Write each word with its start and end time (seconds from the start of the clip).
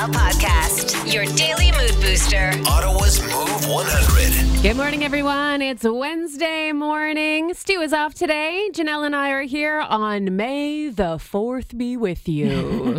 Chanel 0.00 0.14
podcast, 0.14 1.12
your 1.12 1.26
daily 1.36 1.72
mood 1.72 2.00
booster. 2.00 2.52
Ottawa's 2.66 3.20
Move 3.20 3.68
100. 3.68 4.62
Good 4.62 4.74
morning, 4.74 5.04
everyone. 5.04 5.60
It's 5.60 5.84
Wednesday 5.84 6.72
morning. 6.72 7.52
Stu 7.52 7.82
is 7.82 7.92
off 7.92 8.14
today. 8.14 8.70
Janelle 8.72 9.04
and 9.04 9.14
I 9.14 9.32
are 9.32 9.42
here 9.42 9.78
on 9.78 10.36
May 10.36 10.88
the 10.88 11.18
4th 11.18 11.76
be 11.76 11.98
with 11.98 12.26
you. 12.30 12.48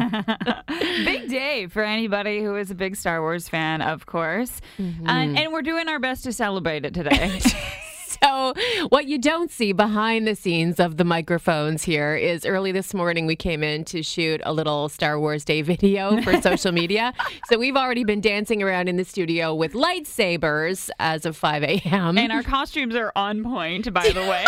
big 1.04 1.28
day 1.28 1.66
for 1.66 1.82
anybody 1.82 2.44
who 2.44 2.56
is 2.56 2.70
a 2.70 2.76
big 2.76 2.96
Star 2.96 3.20
Wars 3.20 3.50
fan, 3.50 3.82
of 3.82 4.06
course. 4.06 4.62
And, 4.78 5.40
and 5.40 5.52
we're 5.52 5.64
doing 5.64 5.88
our 5.88 5.98
best 5.98 6.24
to 6.26 6.34
celebrate 6.34 6.86
it 6.86 6.94
today. 6.94 7.42
so, 8.24 8.54
what 8.90 9.08
you 9.08 9.18
don't 9.18 9.52
see 9.52 9.72
behind 9.72 10.28
the 10.28 10.36
scenes 10.36 10.80
of 10.80 10.98
the 10.98 11.04
microphones 11.04 11.84
here 11.84 12.16
is 12.16 12.46
early 12.46 12.72
this 12.72 12.94
morning 12.94 13.26
we 13.26 13.36
came 13.36 13.64
in 13.64 13.84
to 13.86 14.04
shoot 14.04 14.42
a 14.44 14.54
little 14.54 14.90
Star 14.90 15.20
Wars 15.20 15.44
Day 15.44 15.62
video 15.72 16.22
for 16.22 16.42
social 16.42 16.72
media. 16.72 17.14
So, 17.50 17.58
we've 17.58 17.76
already 17.76 18.04
been 18.04 18.22
dancing 18.22 18.62
around 18.62 18.90
in 18.90 18.98
the 18.98 19.06
studio 19.06 19.56
with 19.56 19.74
lightsabers 19.74 20.90
as 21.00 21.26
of 21.26 21.36
5 21.36 21.64
a.m. 21.64 22.18
and 22.18 22.32
our 22.32 22.44
costumes 22.44 22.96
are 22.96 23.12
on 23.16 23.44
point, 23.44 23.92
by 23.94 24.10
the 24.10 24.22
way. 24.22 24.46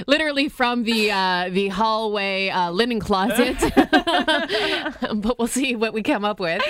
literally 0.06 0.48
from 0.48 0.84
the 0.84 1.10
uh, 1.10 1.48
the 1.50 1.68
hallway 1.68 2.48
uh, 2.48 2.70
linen 2.70 3.00
closet. 3.00 3.56
but 5.14 5.38
we'll 5.38 5.48
see 5.48 5.76
what 5.76 5.92
we 5.92 6.02
come 6.02 6.24
up 6.24 6.40
with. 6.40 6.62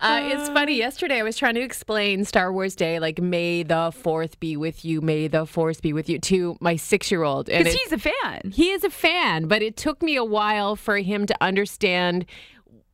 Uh, 0.00 0.20
it's 0.24 0.48
funny. 0.48 0.76
Yesterday, 0.76 1.20
I 1.20 1.22
was 1.22 1.36
trying 1.36 1.54
to 1.54 1.60
explain 1.60 2.24
Star 2.24 2.52
Wars 2.52 2.74
Day, 2.74 2.98
like 2.98 3.20
"May 3.20 3.62
the 3.62 3.92
Fourth 3.94 4.40
be 4.40 4.56
with 4.56 4.84
you, 4.84 5.00
May 5.02 5.28
the 5.28 5.44
Force 5.46 5.80
be 5.80 5.92
with 5.92 6.08
you," 6.08 6.18
to 6.20 6.56
my 6.60 6.76
six 6.76 7.10
year 7.10 7.22
old, 7.22 7.46
Because 7.46 7.72
he's 7.74 7.92
a 7.92 7.98
fan. 7.98 8.52
he 8.52 8.70
is 8.70 8.84
a 8.84 8.90
fan, 8.90 9.46
but 9.48 9.62
it 9.62 9.76
took 9.76 10.02
me 10.02 10.16
a 10.16 10.24
while 10.24 10.76
for 10.76 10.98
him 10.98 11.26
to 11.26 11.36
understand 11.40 12.24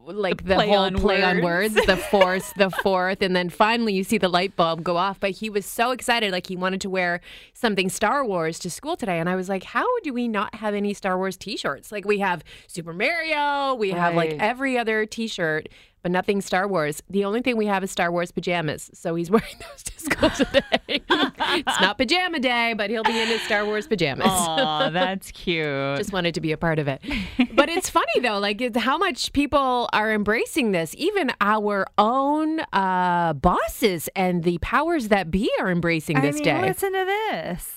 like 0.00 0.44
the, 0.46 0.54
play 0.54 0.68
whole 0.68 0.78
on 0.78 0.94
play 0.94 1.22
on 1.22 1.42
words. 1.42 1.74
words, 1.74 1.86
the 1.86 1.96
force, 2.10 2.50
the 2.56 2.70
fourth, 2.70 3.20
and 3.20 3.36
then 3.36 3.50
finally 3.50 3.92
you 3.92 4.02
see 4.02 4.16
the 4.16 4.28
light 4.28 4.56
bulb 4.56 4.82
go 4.82 4.96
off. 4.96 5.20
But 5.20 5.32
he 5.32 5.50
was 5.50 5.66
so 5.66 5.90
excited, 5.90 6.32
like 6.32 6.46
he 6.46 6.56
wanted 6.56 6.80
to 6.80 6.88
wear 6.88 7.20
something 7.52 7.90
Star 7.90 8.24
Wars 8.24 8.58
to 8.60 8.70
school 8.70 8.96
today, 8.96 9.18
and 9.18 9.28
I 9.28 9.36
was 9.36 9.50
like, 9.50 9.64
"How 9.64 9.84
do 10.02 10.14
we 10.14 10.26
not 10.26 10.54
have 10.54 10.72
any 10.72 10.94
Star 10.94 11.18
Wars 11.18 11.36
T-shirts? 11.36 11.92
Like 11.92 12.06
we 12.06 12.20
have 12.20 12.42
Super 12.68 12.94
Mario, 12.94 13.74
we 13.74 13.90
have 13.90 14.14
like 14.14 14.36
every 14.40 14.78
other 14.78 15.04
T-shirt." 15.04 15.68
But 16.02 16.12
nothing 16.12 16.40
Star 16.40 16.68
Wars. 16.68 17.02
The 17.10 17.24
only 17.24 17.42
thing 17.42 17.56
we 17.56 17.66
have 17.66 17.82
is 17.82 17.90
Star 17.90 18.10
Wars 18.12 18.30
pajamas. 18.30 18.88
So 18.94 19.14
he's 19.16 19.30
wearing 19.32 19.54
those 19.60 19.82
to 19.82 20.00
school 20.00 20.30
today. 20.30 21.02
it's 21.10 21.80
not 21.80 21.98
pajama 21.98 22.38
day, 22.38 22.74
but 22.76 22.88
he'll 22.90 23.02
be 23.02 23.18
in 23.20 23.26
his 23.28 23.42
Star 23.42 23.64
Wars 23.64 23.86
pajamas 23.86 24.26
Oh, 24.30 24.90
that's 24.92 25.30
cute. 25.32 25.98
just 25.98 26.12
wanted 26.12 26.34
to 26.34 26.40
be 26.40 26.52
a 26.52 26.56
part 26.56 26.78
of 26.78 26.88
it. 26.88 27.02
But 27.54 27.68
it's 27.68 27.90
funny 27.90 28.20
though, 28.20 28.38
like 28.38 28.60
it's 28.60 28.78
how 28.78 28.96
much 28.98 29.32
people 29.32 29.88
are 29.92 30.12
embracing 30.12 30.70
this. 30.70 30.94
Even 30.96 31.32
our 31.40 31.86
own 31.98 32.60
uh, 32.72 33.32
bosses 33.32 34.08
and 34.14 34.44
the 34.44 34.58
powers 34.58 35.08
that 35.08 35.30
be 35.32 35.50
are 35.60 35.68
embracing 35.70 36.20
this 36.20 36.36
I 36.36 36.38
mean, 36.38 36.44
day. 36.44 36.68
listen 36.68 36.92
to 36.92 37.04
this. 37.04 37.74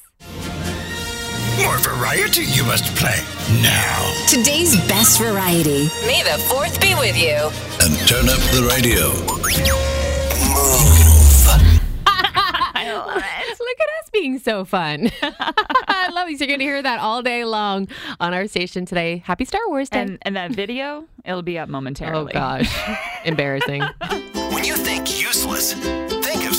More 1.60 1.78
variety 1.80 2.44
you 2.46 2.64
must 2.64 2.86
play 2.96 3.18
now. 3.62 4.14
Today's 4.28 4.76
best 4.88 5.20
variety. 5.20 5.90
May 6.08 6.24
the 6.24 6.38
4th 6.50 6.80
be 6.82 6.96
with 6.96 7.18
you. 7.18 7.36
And 7.82 8.08
turn 8.08 8.30
up 8.30 8.40
the 8.52 8.68
radio. 8.74 9.10
Move. 10.50 11.72
I 12.08 12.94
love 12.94 13.18
it. 13.18 13.60
Look 13.60 13.80
at 13.80 14.04
us 14.04 14.10
being 14.12 14.40
so 14.40 14.66
fun. 14.66 15.12
I 15.22 16.10
love 16.14 16.28
these. 16.28 16.40
You're 16.40 16.48
going 16.48 16.60
to 16.60 16.66
hear 16.66 16.82
that 16.82 17.00
all 17.00 17.22
day 17.22 17.44
long 17.46 17.88
on 18.20 18.34
our 18.34 18.48
station 18.48 18.86
today. 18.86 19.18
Happy 19.26 19.46
Star 19.46 19.62
Wars 19.68 19.90
Day. 19.90 20.00
And 20.02 20.18
and 20.24 20.36
that 20.36 20.52
video, 20.52 21.06
it'll 21.26 21.42
be 21.44 21.60
up 21.60 21.70
momentarily. 21.70 22.32
oh 22.34 22.40
gosh, 22.40 22.74
embarrassing. 23.26 23.84
When 24.52 24.64
you 24.64 24.76
think 24.76 25.22
useless, 25.22 25.74
think 25.74 26.11
of 26.11 26.11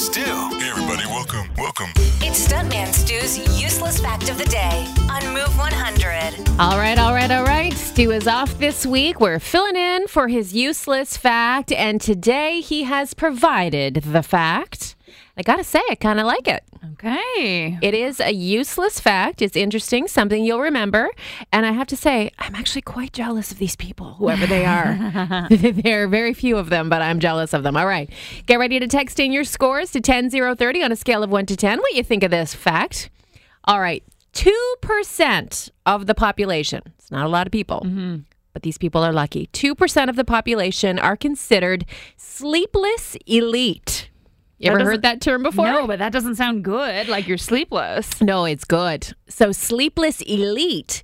Stu. 0.03 0.21
Hey, 0.21 0.69
everybody, 0.69 1.07
welcome, 1.07 1.49
welcome. 1.57 1.87
It's 2.21 2.49
Stuntman 2.49 2.93
Stu's 2.93 3.39
useless 3.63 4.01
fact 4.01 4.29
of 4.29 4.37
the 4.37 4.47
day 4.47 4.85
on 5.09 5.25
Move 5.33 5.57
100. 5.57 6.59
All 6.59 6.77
right, 6.77 6.99
all 6.99 7.15
right, 7.15 7.31
all 7.31 7.45
right. 7.45 7.73
Stu 7.73 8.11
is 8.11 8.27
off 8.27 8.59
this 8.59 8.85
week. 8.85 9.21
We're 9.21 9.39
filling 9.39 9.77
in 9.77 10.09
for 10.09 10.27
his 10.27 10.55
useless 10.55 11.17
fact, 11.17 11.71
and 11.71 12.01
today 12.01 12.61
he 12.61 12.83
has 12.83 13.15
provided 13.15 14.03
the 14.03 14.25
fact. 14.25 14.97
I 15.37 15.43
gotta 15.43 15.65
say, 15.65 15.81
I 15.91 15.95
kind 15.95 16.21
of 16.21 16.27
like 16.27 16.47
it. 16.47 16.63
Okay. 16.93 17.79
It 17.81 17.95
is 17.95 18.21
a 18.21 18.33
useless 18.33 19.01
fact. 19.01 19.41
It's 19.41 19.57
interesting, 19.57 20.07
something 20.07 20.45
you'll 20.45 20.61
remember. 20.61 21.11
And 21.51 21.65
I 21.65 21.73
have 21.73 21.87
to 21.89 21.97
say, 21.97 22.31
I'm 22.39 22.55
actually 22.55 22.83
quite 22.83 23.13
jealous 23.13 23.51
of 23.51 23.59
these 23.59 23.75
people, 23.75 24.15
whoever 24.15 24.47
they 24.47 24.67
are. 24.67 24.99
there 25.51 26.05
are 26.05 26.09
very 26.09 26.35
few 26.35 26.59
of 26.59 26.69
them, 26.69 26.91
but 26.91 27.01
I'm 27.01 27.19
jealous 27.19 27.55
of 27.55 27.63
them. 27.63 27.77
All 27.77 27.87
right. 27.87 28.11
Get 28.47 28.59
ready 28.59 28.79
to 28.79 28.87
text 28.87 29.19
in 29.19 29.33
your 29.33 29.45
scores 29.45 29.91
to 29.93 30.01
10 30.01 30.29
0 30.29 30.55
30 30.55 30.83
on 30.83 30.93
a 30.93 30.97
scale 30.97 31.23
of 31.23 31.31
1 31.31 31.47
to 31.47 31.57
10. 31.57 31.79
What 31.79 31.95
you 31.95 32.03
think 32.03 32.23
of 32.23 32.31
this 32.31 32.55
fact? 32.55 33.09
All 33.65 33.81
right. 33.81 34.05
2% 34.35 35.71
of 35.87 36.07
the 36.07 36.15
population, 36.15 36.83
it's 36.99 37.11
not 37.11 37.27
a 37.27 37.29
lot 37.29 37.47
of 37.47 37.53
people, 37.53 37.83
mm-hmm. 37.85 38.19
but 38.53 38.63
these 38.63 38.79
people 38.79 39.03
are 39.03 39.13
lucky. 39.13 39.49
2% 39.53 40.09
of 40.09 40.17
the 40.17 40.25
population 40.25 40.99
are 40.99 41.17
considered 41.17 41.85
sleepless 42.17 43.17
elite. 43.27 44.09
You 44.63 44.71
That 44.71 44.81
ever 44.81 44.91
heard 44.91 45.03
that 45.03 45.21
term 45.21 45.43
before? 45.43 45.67
No, 45.67 45.89
but 45.89 45.99
that 45.99 46.13
doesn't 46.13 46.37
sound 46.37 46.63
good. 46.63 47.09
Like 47.09 47.27
you're 47.27 47.37
sleepless. 47.37 48.21
No, 48.21 48.45
it's 48.45 48.65
good. 48.65 49.13
So, 49.29 49.51
sleepless 49.51 50.21
elite 50.21 51.03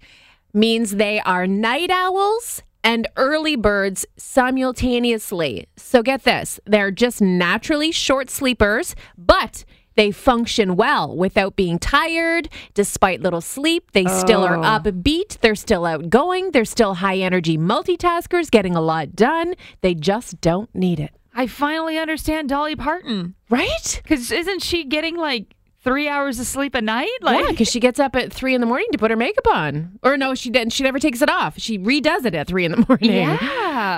means 0.54 0.92
they 0.92 1.18
are 1.20 1.44
night 1.48 1.90
owls 1.90 2.62
and 2.84 3.08
early 3.16 3.56
birds 3.56 4.06
simultaneously. 4.16 5.66
So, 5.76 6.04
get 6.04 6.22
this 6.22 6.60
they're 6.66 6.92
just 6.92 7.20
naturally 7.20 7.90
short 7.90 8.30
sleepers, 8.30 8.94
but 9.16 9.64
they 9.96 10.12
function 10.12 10.76
well 10.76 11.16
without 11.16 11.56
being 11.56 11.80
tired. 11.80 12.48
Despite 12.74 13.22
little 13.22 13.40
sleep, 13.40 13.90
they 13.90 14.04
still 14.04 14.44
are 14.44 14.56
oh. 14.56 14.62
upbeat. 14.62 15.40
They're 15.40 15.56
still 15.56 15.84
outgoing. 15.84 16.52
They're 16.52 16.64
still 16.64 16.94
high 16.94 17.16
energy 17.16 17.58
multitaskers, 17.58 18.52
getting 18.52 18.76
a 18.76 18.80
lot 18.80 19.16
done. 19.16 19.56
They 19.80 19.94
just 19.94 20.40
don't 20.40 20.72
need 20.72 21.00
it. 21.00 21.17
I 21.38 21.46
finally 21.46 21.96
understand 21.96 22.48
Dolly 22.48 22.74
Parton. 22.74 23.36
Right? 23.48 24.00
Because 24.02 24.32
isn't 24.32 24.60
she 24.60 24.82
getting 24.82 25.16
like 25.16 25.54
three 25.88 26.06
hours 26.08 26.38
of 26.38 26.46
sleep 26.46 26.74
a 26.74 26.82
night? 26.82 27.08
Like, 27.22 27.40
yeah, 27.44 27.50
because 27.50 27.68
she 27.70 27.80
gets 27.80 27.98
up 27.98 28.14
at 28.14 28.30
three 28.32 28.54
in 28.54 28.60
the 28.60 28.66
morning 28.66 28.88
to 28.92 28.98
put 28.98 29.10
her 29.10 29.16
makeup 29.16 29.46
on. 29.48 29.98
Or 30.02 30.16
no, 30.18 30.34
she 30.34 30.50
didn't. 30.50 30.72
She 30.74 30.82
never 30.82 30.98
takes 30.98 31.22
it 31.22 31.30
off. 31.30 31.54
She 31.58 31.78
redoes 31.78 32.24
it 32.26 32.34
at 32.34 32.46
three 32.46 32.64
in 32.66 32.72
the 32.72 32.84
morning. 32.88 33.12
yeah. 33.12 33.38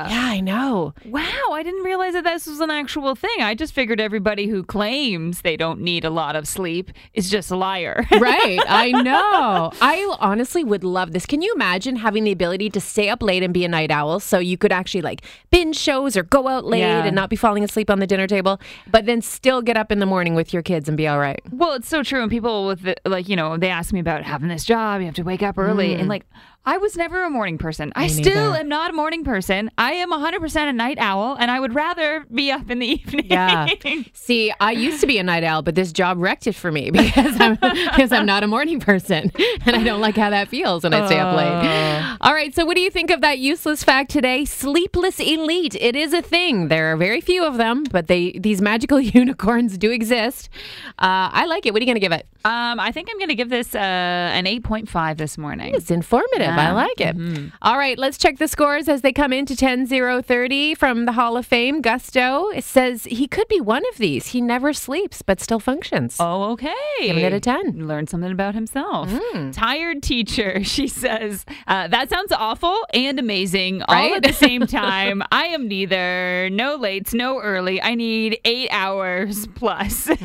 Yeah, 0.08 0.26
I 0.30 0.40
know. 0.40 0.94
Wow, 1.04 1.48
I 1.52 1.62
didn't 1.62 1.82
realize 1.82 2.12
that 2.12 2.24
this 2.24 2.46
was 2.46 2.60
an 2.60 2.70
actual 2.70 3.14
thing. 3.14 3.40
I 3.40 3.54
just 3.54 3.72
figured 3.74 4.00
everybody 4.00 4.46
who 4.46 4.62
claims 4.62 5.40
they 5.40 5.56
don't 5.56 5.80
need 5.80 6.04
a 6.04 6.10
lot 6.10 6.36
of 6.36 6.46
sleep 6.46 6.90
is 7.14 7.28
just 7.30 7.50
a 7.50 7.56
liar. 7.56 8.06
Right. 8.20 8.60
I 8.68 8.92
know. 8.92 9.72
I 9.80 10.14
honestly 10.20 10.62
would 10.62 10.84
love 10.84 11.12
this. 11.12 11.24
Can 11.24 11.40
you 11.40 11.52
imagine 11.54 11.96
having 11.96 12.24
the 12.24 12.32
ability 12.32 12.68
to 12.70 12.80
stay 12.80 13.08
up 13.08 13.22
late 13.22 13.42
and 13.42 13.54
be 13.54 13.64
a 13.64 13.68
night 13.68 13.90
owl 13.90 14.20
so 14.20 14.38
you 14.38 14.58
could 14.58 14.72
actually 14.72 15.00
like 15.00 15.22
binge 15.50 15.76
shows 15.76 16.16
or 16.18 16.22
go 16.22 16.46
out 16.48 16.66
late 16.66 16.80
Yeah. 16.80 17.04
and 17.06 17.14
not 17.16 17.30
be 17.30 17.36
falling 17.36 17.64
asleep 17.64 17.88
on 17.88 17.98
the 17.98 18.06
dinner 18.06 18.26
table, 18.26 18.60
but 18.90 19.06
then 19.06 19.22
still 19.22 19.62
get 19.62 19.76
up 19.78 19.90
in 19.90 20.00
the 20.00 20.06
morning 20.06 20.34
with 20.34 20.52
your 20.52 20.62
kids 20.62 20.86
and 20.88 20.96
be 20.98 21.08
all 21.08 21.18
right? 21.18 21.40
well, 21.50 21.79
it's 21.80 21.88
so 21.88 22.02
true. 22.02 22.20
And 22.22 22.30
people 22.30 22.66
with 22.66 22.82
the, 22.82 22.96
like, 23.06 23.28
you 23.28 23.36
know, 23.36 23.56
they 23.56 23.70
ask 23.70 23.92
me 23.92 24.00
about 24.00 24.22
having 24.22 24.48
this 24.48 24.64
job. 24.64 25.00
You 25.00 25.06
have 25.06 25.14
to 25.16 25.22
wake 25.22 25.42
up 25.42 25.58
early, 25.58 25.94
and 25.94 26.04
mm. 26.04 26.08
like, 26.08 26.26
I 26.66 26.76
was 26.76 26.94
never 26.94 27.24
a 27.24 27.30
morning 27.30 27.56
person. 27.56 27.90
I 27.96 28.02
Me 28.02 28.08
still 28.10 28.50
neither. 28.50 28.60
am 28.60 28.68
not 28.68 28.90
a 28.90 28.92
morning 28.92 29.24
person. 29.24 29.70
I 29.78 29.92
am 29.92 30.12
100% 30.12 30.68
a 30.68 30.72
night 30.74 30.98
owl, 30.98 31.34
and 31.40 31.50
I 31.50 31.58
would 31.58 31.74
rather 31.74 32.26
be 32.32 32.50
up 32.52 32.70
in 32.70 32.80
the 32.80 32.86
evening. 33.00 33.26
Yeah. 33.30 33.66
See, 34.12 34.52
I 34.60 34.72
used 34.72 35.00
to 35.00 35.06
be 35.06 35.16
a 35.18 35.22
night 35.22 35.42
owl, 35.42 35.62
but 35.62 35.74
this 35.74 35.90
job 35.90 36.18
wrecked 36.18 36.46
it 36.46 36.54
for 36.54 36.70
me 36.70 36.90
because 36.92 37.40
I'm 37.40 37.54
because 37.54 38.12
I'm 38.12 38.26
not 38.26 38.42
a 38.42 38.46
morning 38.46 38.78
person, 38.78 39.32
and 39.66 39.74
I 39.74 39.82
don't 39.82 40.00
like 40.02 40.16
how 40.16 40.28
that 40.30 40.48
feels 40.48 40.84
when 40.84 40.92
I 40.92 41.06
stay 41.06 41.18
up 41.18 41.34
late. 41.34 42.18
All 42.20 42.34
right, 42.34 42.54
so 42.54 42.66
what 42.66 42.74
do 42.76 42.82
you 42.82 42.90
think 42.90 43.10
of 43.10 43.22
that 43.22 43.38
useless 43.38 43.82
fact 43.82 44.10
today? 44.10 44.44
Sleepless 44.44 45.18
elite. 45.18 45.74
It 45.76 45.96
is 45.96 46.12
a 46.12 46.20
thing. 46.22 46.68
There 46.68 46.92
are 46.92 46.96
very 46.96 47.22
few 47.22 47.42
of 47.44 47.56
them, 47.56 47.84
but 47.84 48.06
they 48.06 48.32
these 48.32 48.60
magical 48.60 49.00
unicorns 49.00 49.78
do 49.78 49.90
exist. 49.90 50.50
Uh, 50.98 51.32
I 51.32 51.46
like 51.46 51.64
it. 51.64 51.72
What 51.72 51.80
are 51.80 51.84
you 51.84 51.86
going 51.86 51.94
to 51.96 52.00
give 52.00 52.12
it? 52.12 52.26
Um, 52.44 52.80
I 52.80 52.90
think 52.92 53.08
I'm 53.10 53.18
going 53.18 53.28
to 53.28 53.34
give 53.34 53.50
this 53.50 53.74
uh, 53.74 53.78
an 53.78 54.44
8.5 54.46 55.18
this 55.18 55.36
morning. 55.36 55.74
It's 55.74 55.90
informative. 55.90 56.49
I 56.58 56.72
like 56.72 57.00
it. 57.00 57.16
All 57.62 57.78
right, 57.78 57.98
let's 57.98 58.18
check 58.18 58.38
the 58.38 58.48
scores 58.48 58.88
as 58.88 59.00
they 59.02 59.12
come 59.12 59.32
into 59.32 59.56
10 59.56 59.86
0 59.86 60.20
30 60.22 60.74
from 60.74 61.04
the 61.06 61.12
Hall 61.12 61.36
of 61.36 61.46
Fame. 61.46 61.80
Gusto 61.80 62.50
says 62.60 63.04
he 63.04 63.26
could 63.26 63.48
be 63.48 63.60
one 63.60 63.82
of 63.92 63.98
these. 63.98 64.28
He 64.28 64.40
never 64.40 64.72
sleeps, 64.72 65.22
but 65.22 65.40
still 65.40 65.60
functions. 65.60 66.16
Oh, 66.20 66.50
okay. 66.52 66.74
Giving 67.00 67.24
it 67.24 67.32
a 67.32 67.40
10. 67.40 67.86
Learn 67.88 68.06
something 68.06 68.30
about 68.30 68.54
himself. 68.54 69.10
Tired 69.52 70.02
teacher, 70.02 70.62
she 70.64 70.86
says. 70.88 71.44
Uh, 71.66 71.88
that's 71.88 72.10
sounds 72.10 72.32
awful 72.32 72.76
and 72.92 73.20
amazing 73.20 73.82
all 73.82 73.94
Right? 73.94 74.16
at 74.16 74.22
the 74.24 74.32
same 74.32 74.66
time. 74.66 75.22
I 75.30 75.46
am 75.46 75.68
neither. 75.68 76.48
No 76.50 76.76
lates, 76.76 77.14
no 77.14 77.40
early. 77.40 77.80
I 77.80 77.94
need 77.94 78.38
eight 78.44 78.68
hours 78.72 79.46
plus. 79.54 80.06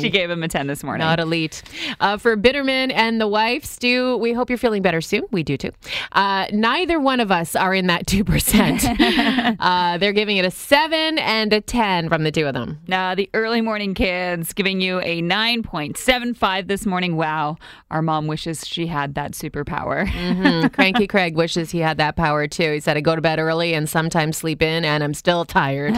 she 0.00 0.10
gave 0.10 0.30
him 0.30 0.42
a 0.44 0.48
10 0.48 0.68
this 0.68 0.84
morning. 0.84 1.04
Not 1.04 1.18
elite. 1.18 1.62
Uh, 1.98 2.16
for 2.18 2.36
Bitterman 2.36 2.92
and 2.92 3.20
the 3.20 3.26
wife, 3.26 3.64
Stu, 3.64 4.16
we 4.18 4.32
hope 4.32 4.48
you're 4.48 4.56
feeling 4.58 4.82
better 4.82 5.00
soon. 5.00 5.24
We 5.32 5.42
do 5.42 5.56
too. 5.56 5.63
Uh, 6.12 6.46
neither 6.52 6.98
one 7.00 7.20
of 7.20 7.30
us 7.30 7.54
are 7.56 7.74
in 7.74 7.86
that 7.86 8.06
2%. 8.06 9.56
uh, 9.60 9.98
they're 9.98 10.12
giving 10.12 10.36
it 10.36 10.44
a 10.44 10.50
7 10.50 11.18
and 11.18 11.52
a 11.52 11.60
10 11.60 12.08
from 12.08 12.24
the 12.24 12.30
two 12.32 12.46
of 12.46 12.54
them. 12.54 12.80
Uh, 12.90 13.14
the 13.14 13.28
early 13.34 13.60
morning 13.60 13.94
kids 13.94 14.52
giving 14.52 14.80
you 14.80 15.00
a 15.00 15.22
9.75 15.22 16.68
this 16.68 16.86
morning. 16.86 17.16
Wow. 17.16 17.56
Our 17.90 18.02
mom 18.02 18.26
wishes 18.26 18.66
she 18.66 18.86
had 18.86 19.14
that 19.14 19.32
superpower. 19.32 20.06
Mm, 20.06 20.72
Cranky 20.74 21.06
Craig 21.06 21.36
wishes 21.36 21.70
he 21.70 21.78
had 21.78 21.98
that 21.98 22.16
power 22.16 22.46
too. 22.46 22.72
He 22.72 22.80
said, 22.80 22.96
I 22.96 23.00
go 23.00 23.14
to 23.14 23.22
bed 23.22 23.38
early 23.38 23.74
and 23.74 23.88
sometimes 23.88 24.36
sleep 24.36 24.62
in, 24.62 24.84
and 24.84 25.02
I'm 25.02 25.14
still 25.14 25.44
tired. 25.44 25.94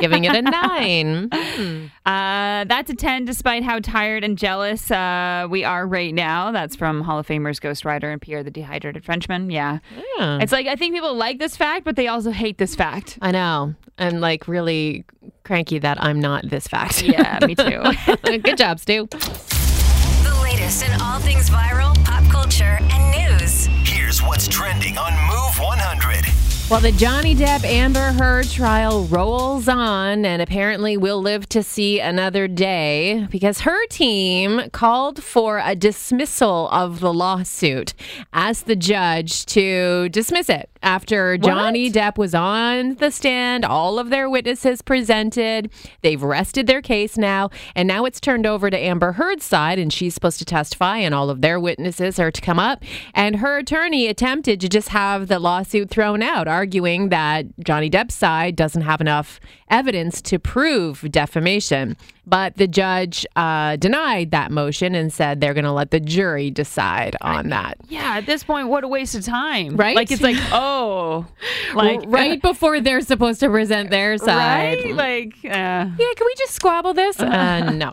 giving 0.00 0.24
it 0.24 0.34
a 0.34 0.42
9. 0.42 1.90
Uh, 2.06 2.64
that's 2.64 2.88
a 2.88 2.94
10 2.94 3.24
despite 3.24 3.64
how 3.64 3.80
tired 3.80 4.22
and 4.22 4.38
jealous 4.38 4.90
uh, 4.92 5.46
we 5.50 5.64
are 5.64 5.86
right 5.86 6.14
now. 6.14 6.52
That's 6.52 6.76
from 6.76 7.00
Hall 7.02 7.18
of 7.18 7.26
Famers 7.26 7.60
Ghost 7.60 7.84
Rider 7.84 8.10
and 8.10 8.22
Pierre 8.22 8.44
the 8.44 8.50
Dehydrated 8.50 9.04
Frenchman. 9.04 9.50
Yeah. 9.50 9.80
Yeah. 10.18 10.38
It's 10.40 10.52
like 10.52 10.68
I 10.68 10.76
think 10.76 10.94
people 10.94 11.14
like 11.14 11.40
this 11.40 11.56
fact, 11.56 11.84
but 11.84 11.96
they 11.96 12.06
also 12.06 12.30
hate 12.30 12.58
this 12.58 12.76
fact. 12.76 13.18
I 13.20 13.32
know. 13.32 13.74
I'm 13.98 14.20
like 14.20 14.46
really 14.46 15.04
cranky 15.42 15.78
that 15.80 16.00
I'm 16.02 16.20
not 16.20 16.48
this 16.48 16.68
fact. 16.68 17.02
Yeah, 17.02 17.38
me 17.44 17.54
too. 17.56 17.82
Good 18.38 18.56
job, 18.58 18.78
Stu. 18.78 19.06
The 19.10 20.38
latest 20.42 20.86
in 20.88 21.00
all 21.00 21.18
things 21.18 21.50
viral, 21.50 21.94
pop 22.04 22.30
culture, 22.30 22.78
and 22.80 23.40
news. 23.40 23.66
Here's 23.84 24.22
what's 24.22 24.46
trending 24.46 24.96
on 24.96 25.12
Move 25.12 25.20
100. 25.20 25.25
Well, 26.68 26.80
the 26.80 26.90
Johnny 26.90 27.36
Depp 27.36 27.62
Amber 27.62 28.10
Heard 28.10 28.48
trial 28.48 29.04
rolls 29.04 29.68
on, 29.68 30.24
and 30.24 30.42
apparently 30.42 30.96
we'll 30.96 31.22
live 31.22 31.48
to 31.50 31.62
see 31.62 32.00
another 32.00 32.48
day 32.48 33.28
because 33.30 33.60
her 33.60 33.86
team 33.86 34.68
called 34.70 35.22
for 35.22 35.62
a 35.64 35.76
dismissal 35.76 36.68
of 36.70 36.98
the 36.98 37.14
lawsuit, 37.14 37.94
asked 38.32 38.66
the 38.66 38.74
judge 38.74 39.46
to 39.46 40.08
dismiss 40.08 40.48
it 40.48 40.68
after 40.82 41.36
Johnny 41.36 41.90
Depp 41.90 42.18
was 42.18 42.34
on 42.34 42.94
the 42.96 43.10
stand. 43.10 43.64
All 43.64 43.98
of 43.98 44.10
their 44.10 44.28
witnesses 44.28 44.82
presented. 44.82 45.70
They've 46.02 46.22
rested 46.22 46.66
their 46.66 46.82
case 46.82 47.16
now, 47.16 47.50
and 47.74 47.86
now 47.86 48.04
it's 48.04 48.20
turned 48.20 48.46
over 48.46 48.70
to 48.70 48.78
Amber 48.78 49.12
Heard's 49.12 49.44
side, 49.44 49.78
and 49.78 49.92
she's 49.92 50.14
supposed 50.14 50.38
to 50.38 50.44
testify, 50.44 50.98
and 50.98 51.14
all 51.14 51.30
of 51.30 51.40
their 51.40 51.58
witnesses 51.58 52.18
are 52.18 52.30
to 52.30 52.40
come 52.40 52.58
up. 52.58 52.82
And 53.14 53.36
her 53.36 53.58
attorney 53.58 54.06
attempted 54.06 54.60
to 54.60 54.68
just 54.68 54.90
have 54.90 55.28
the 55.28 55.38
lawsuit 55.38 55.90
thrown 55.90 56.22
out, 56.22 56.48
arguing 56.48 57.08
that 57.10 57.46
Johnny 57.60 57.90
Depp's 57.90 58.14
side 58.14 58.56
doesn't 58.56 58.82
have 58.82 59.00
enough 59.00 59.40
evidence 59.70 60.20
to 60.22 60.38
prove 60.38 61.00
defamation. 61.10 61.96
But 62.28 62.56
the 62.56 62.66
judge 62.66 63.24
uh, 63.36 63.76
denied 63.76 64.32
that 64.32 64.50
motion 64.50 64.96
and 64.96 65.12
said 65.12 65.40
they're 65.40 65.54
going 65.54 65.62
to 65.64 65.70
let 65.70 65.92
the 65.92 66.00
jury 66.00 66.50
decide 66.50 67.14
on 67.20 67.50
that. 67.50 67.78
yeah, 67.88 68.16
at 68.16 68.26
this 68.26 68.42
point, 68.42 68.66
what 68.66 68.82
a 68.82 68.88
waste 68.88 69.14
of 69.14 69.24
time. 69.24 69.76
Right? 69.76 69.94
Like, 69.94 70.10
it's 70.10 70.22
like, 70.22 70.36
oh, 70.52 71.24
like, 71.72 72.00
right 72.06 72.42
before 72.50 72.80
they're 72.80 73.00
supposed 73.00 73.38
to 73.40 73.48
present 73.48 73.90
their 73.90 74.18
side. 74.18 74.78
right? 74.84 74.94
Like, 74.94 75.34
uh, 75.44 75.48
Yeah, 75.48 75.94
can 75.96 76.26
we 76.26 76.34
just 76.36 76.54
squabble 76.54 76.94
this? 76.94 77.20
Uh, 77.20 77.70
no. 77.74 77.92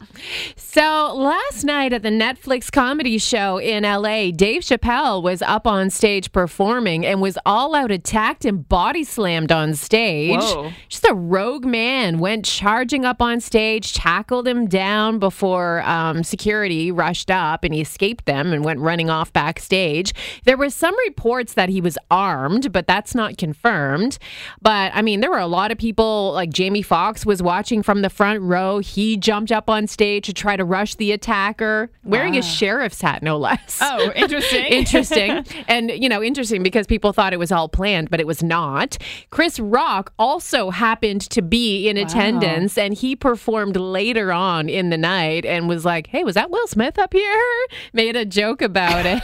So 0.56 1.14
last 1.16 1.64
night 1.64 1.94
at 1.94 2.02
the 2.02 2.10
Netflix 2.10 2.72
comedy 2.72 3.20
show 3.20 3.60
in 3.60 3.84
LA, 3.84 4.32
Dave 4.32 4.64
Chappelle 4.64 5.22
was 5.22 5.44
up 5.44 5.68
on 5.68 5.92
stage 5.92 6.32
performing 6.32 7.06
and 7.06 7.22
was 7.22 7.38
all 7.46 7.76
out 7.76 7.92
attacked 7.92 8.46
and 8.46 8.68
body 8.68 9.04
slammed 9.04 9.52
on 9.52 9.76
stage. 9.76 10.40
Whoa. 10.40 10.72
Just 10.90 11.06
a 11.08 11.14
rogue 11.14 11.63
man 11.66 12.20
went 12.20 12.46
charging 12.46 13.06
up 13.06 13.22
on 13.22 13.40
stage, 13.40 13.94
tackled 13.94 14.48
him 14.48 14.68
down 14.68 15.20
before 15.20 15.82
um, 15.84 16.24
security 16.24 16.92
rushed 16.92 17.32
up 17.32 17.64
and 17.64 17.74
he 17.74 17.82
escaped 17.82 18.26
them 18.26 18.54
and 18.54 18.64
went 18.64 18.80
running 18.80 19.10
off 19.10 19.32
backstage. 19.34 20.14
There 20.46 20.58
were 20.58 20.70
some 20.70 20.96
reports 21.06 21.54
that 21.54 21.70
he 21.70 21.82
was 21.82 21.98
armed, 22.12 22.72
but 22.72 22.88
that's 22.88 23.16
not 23.16 23.38
confirmed. 23.38 24.18
But 24.62 24.92
I 24.94 25.02
mean, 25.02 25.22
there 25.22 25.30
were 25.32 25.38
a 25.40 25.48
lot 25.48 25.72
of 25.72 25.78
people, 25.78 26.32
like 26.34 26.50
Jamie 26.50 26.82
Foxx 26.82 27.26
was 27.26 27.42
watching 27.42 27.84
from 27.84 28.02
the 28.02 28.10
front 28.10 28.42
row. 28.42 28.80
He 28.80 29.18
jumped 29.18 29.52
up 29.52 29.70
on 29.70 29.88
stage 29.88 30.26
to 30.26 30.34
try 30.34 30.56
to 30.56 30.66
rush 30.66 30.96
the 30.96 31.12
attacker, 31.12 31.92
wearing 32.04 32.38
a 32.38 32.42
sheriff's 32.42 33.02
hat, 33.02 33.24
no 33.24 33.38
less. 33.38 33.80
oh, 33.82 34.12
interesting. 34.16 34.66
interesting. 34.66 35.46
And, 35.68 35.92
you 35.92 36.10
know, 36.10 36.22
interesting 36.22 36.62
because 36.62 36.88
people 36.88 37.14
thought 37.14 37.32
it 37.32 37.40
was 37.40 37.52
all 37.52 37.70
planned, 37.70 38.10
but 38.10 38.20
it 38.20 38.28
was 38.28 38.44
not. 38.44 38.98
Chris 39.30 39.60
Rock 39.60 40.14
also 40.20 40.70
happened 40.72 41.22
to 41.30 41.42
be 41.54 41.88
in 41.88 41.98
attendance 41.98 42.80
and 42.80 42.96
he 42.96 43.16
performed 43.16 43.76
later 43.76 44.34
on 44.34 44.68
in 44.68 44.90
the 44.90 44.98
night 44.98 45.46
and 45.46 45.70
was 45.70 45.86
like, 45.86 46.08
hey, 46.08 46.24
was 46.24 46.34
that 46.34 46.50
Will 46.50 46.66
Smith 46.66 46.98
up 46.98 47.14
here? 47.14 47.68
Made 47.94 48.16
a 48.16 48.26
joke 48.26 48.64
about 48.64 49.06
it. 49.06 49.22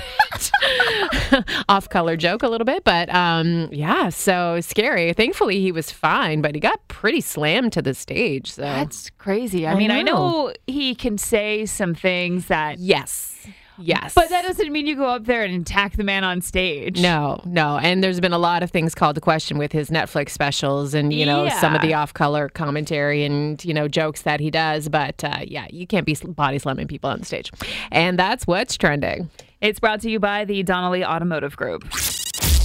Off 1.69 1.89
color 1.89 2.15
joke 2.15 2.43
a 2.43 2.47
little 2.47 2.65
bit, 2.65 2.83
but 2.83 3.09
um, 3.09 3.67
yeah, 3.71 4.09
so 4.09 4.61
scary. 4.61 5.11
Thankfully, 5.13 5.59
he 5.59 5.71
was 5.71 5.89
fine, 5.89 6.39
but 6.43 6.53
he 6.53 6.61
got 6.61 6.87
pretty 6.87 7.21
slammed 7.21 7.73
to 7.73 7.81
the 7.81 7.95
stage. 7.95 8.51
So, 8.51 8.61
That's 8.61 9.09
crazy. 9.17 9.65
I, 9.65 9.71
I 9.71 9.75
mean, 9.75 9.89
I 9.89 10.03
know. 10.03 10.13
know 10.13 10.53
he 10.67 10.93
can 10.93 11.17
say 11.17 11.65
some 11.65 11.95
things 11.95 12.45
that, 12.45 12.77
yes. 12.77 13.38
Yes. 13.81 14.13
but 14.13 14.29
that 14.29 14.43
doesn't 14.43 14.71
mean 14.71 14.87
you 14.87 14.95
go 14.95 15.07
up 15.07 15.25
there 15.25 15.43
and 15.43 15.61
attack 15.61 15.95
the 15.97 16.03
man 16.03 16.23
on 16.23 16.41
stage. 16.41 17.01
No, 17.01 17.41
no. 17.45 17.77
And 17.77 18.03
there's 18.03 18.19
been 18.19 18.33
a 18.33 18.37
lot 18.39 18.63
of 18.63 18.71
things 18.71 18.93
called 18.95 19.15
to 19.15 19.21
question 19.21 19.57
with 19.57 19.71
his 19.71 19.89
Netflix 19.89 20.29
specials 20.31 20.93
and, 20.93 21.13
you 21.13 21.25
know, 21.25 21.49
some 21.49 21.75
of 21.75 21.81
the 21.81 21.93
off 21.93 22.13
color 22.13 22.49
commentary 22.49 23.23
and, 23.23 23.63
you 23.63 23.73
know, 23.73 23.87
jokes 23.87 24.23
that 24.23 24.39
he 24.39 24.51
does. 24.51 24.89
But 24.89 25.23
uh, 25.23 25.39
yeah, 25.45 25.67
you 25.69 25.87
can't 25.87 26.05
be 26.05 26.15
body 26.27 26.59
slamming 26.59 26.87
people 26.87 27.09
on 27.09 27.23
stage. 27.23 27.51
And 27.91 28.17
that's 28.19 28.45
what's 28.45 28.77
trending. 28.77 29.29
It's 29.61 29.79
brought 29.79 30.01
to 30.01 30.09
you 30.09 30.19
by 30.19 30.45
the 30.45 30.63
Donnelly 30.63 31.03
Automotive 31.03 31.55
Group. 31.57 31.83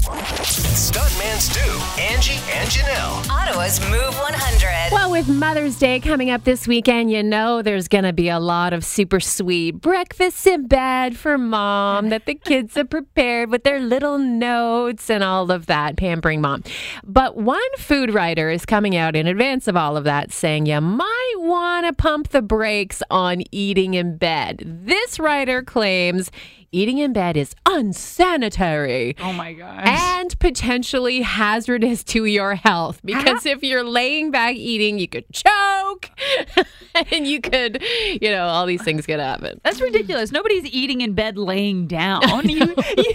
Stuntman 0.04 1.38
Stu, 1.38 1.60
Angie, 1.98 2.38
and 2.52 2.68
Janelle. 2.68 3.26
Ottawa's 3.30 3.80
Move 3.88 4.14
100. 4.18 4.92
Well, 4.92 5.10
with 5.10 5.28
Mother's 5.28 5.78
Day 5.78 5.98
coming 5.98 6.28
up 6.28 6.44
this 6.44 6.68
weekend, 6.68 7.10
you 7.10 7.22
know 7.22 7.62
there's 7.62 7.88
going 7.88 8.04
to 8.04 8.12
be 8.12 8.28
a 8.28 8.38
lot 8.38 8.74
of 8.74 8.84
super 8.84 9.18
sweet 9.18 9.80
breakfasts 9.80 10.46
in 10.46 10.66
bed 10.66 11.16
for 11.16 11.38
mom 11.38 12.10
that 12.10 12.26
the 12.26 12.34
kids 12.34 12.74
have 12.74 12.90
prepared 12.90 13.50
with 13.50 13.64
their 13.64 13.80
little 13.80 14.18
notes 14.18 15.08
and 15.08 15.24
all 15.24 15.50
of 15.50 15.64
that, 15.66 15.96
pampering 15.96 16.42
mom. 16.42 16.64
But 17.02 17.38
one 17.38 17.62
food 17.78 18.12
writer 18.12 18.50
is 18.50 18.66
coming 18.66 18.96
out 18.96 19.16
in 19.16 19.26
advance 19.26 19.66
of 19.68 19.76
all 19.76 19.96
of 19.96 20.04
that 20.04 20.32
saying 20.32 20.66
you 20.66 20.82
might 20.82 21.34
want 21.38 21.86
to 21.86 21.94
pump 21.94 22.28
the 22.28 22.42
brakes 22.42 23.02
on 23.10 23.42
eating 23.52 23.94
in 23.94 24.18
bed. 24.18 24.62
This 24.66 25.18
writer 25.18 25.62
claims 25.62 26.30
eating 26.74 26.98
in 26.98 27.12
bed 27.12 27.36
is 27.36 27.54
unsanitary 27.66 29.14
Oh 29.20 29.32
my 29.32 29.52
gosh. 29.52 29.82
and 29.86 30.38
potentially 30.38 31.22
hazardous 31.22 32.02
to 32.04 32.24
your 32.24 32.56
health 32.56 33.00
because 33.04 33.46
if 33.46 33.62
you're 33.62 33.84
laying 33.84 34.30
back 34.30 34.56
eating, 34.56 34.98
you 34.98 35.08
could 35.08 35.24
choke 35.32 36.10
and 37.12 37.26
you 37.26 37.40
could, 37.40 37.82
you 38.20 38.30
know, 38.30 38.46
all 38.46 38.66
these 38.66 38.82
things 38.82 39.06
could 39.06 39.20
happen. 39.20 39.60
That's 39.64 39.80
ridiculous. 39.80 40.32
Nobody's 40.32 40.66
eating 40.66 41.00
in 41.00 41.14
bed 41.14 41.38
laying 41.38 41.86
down. 41.86 42.22
You, 42.54 42.74
you, 42.96 43.14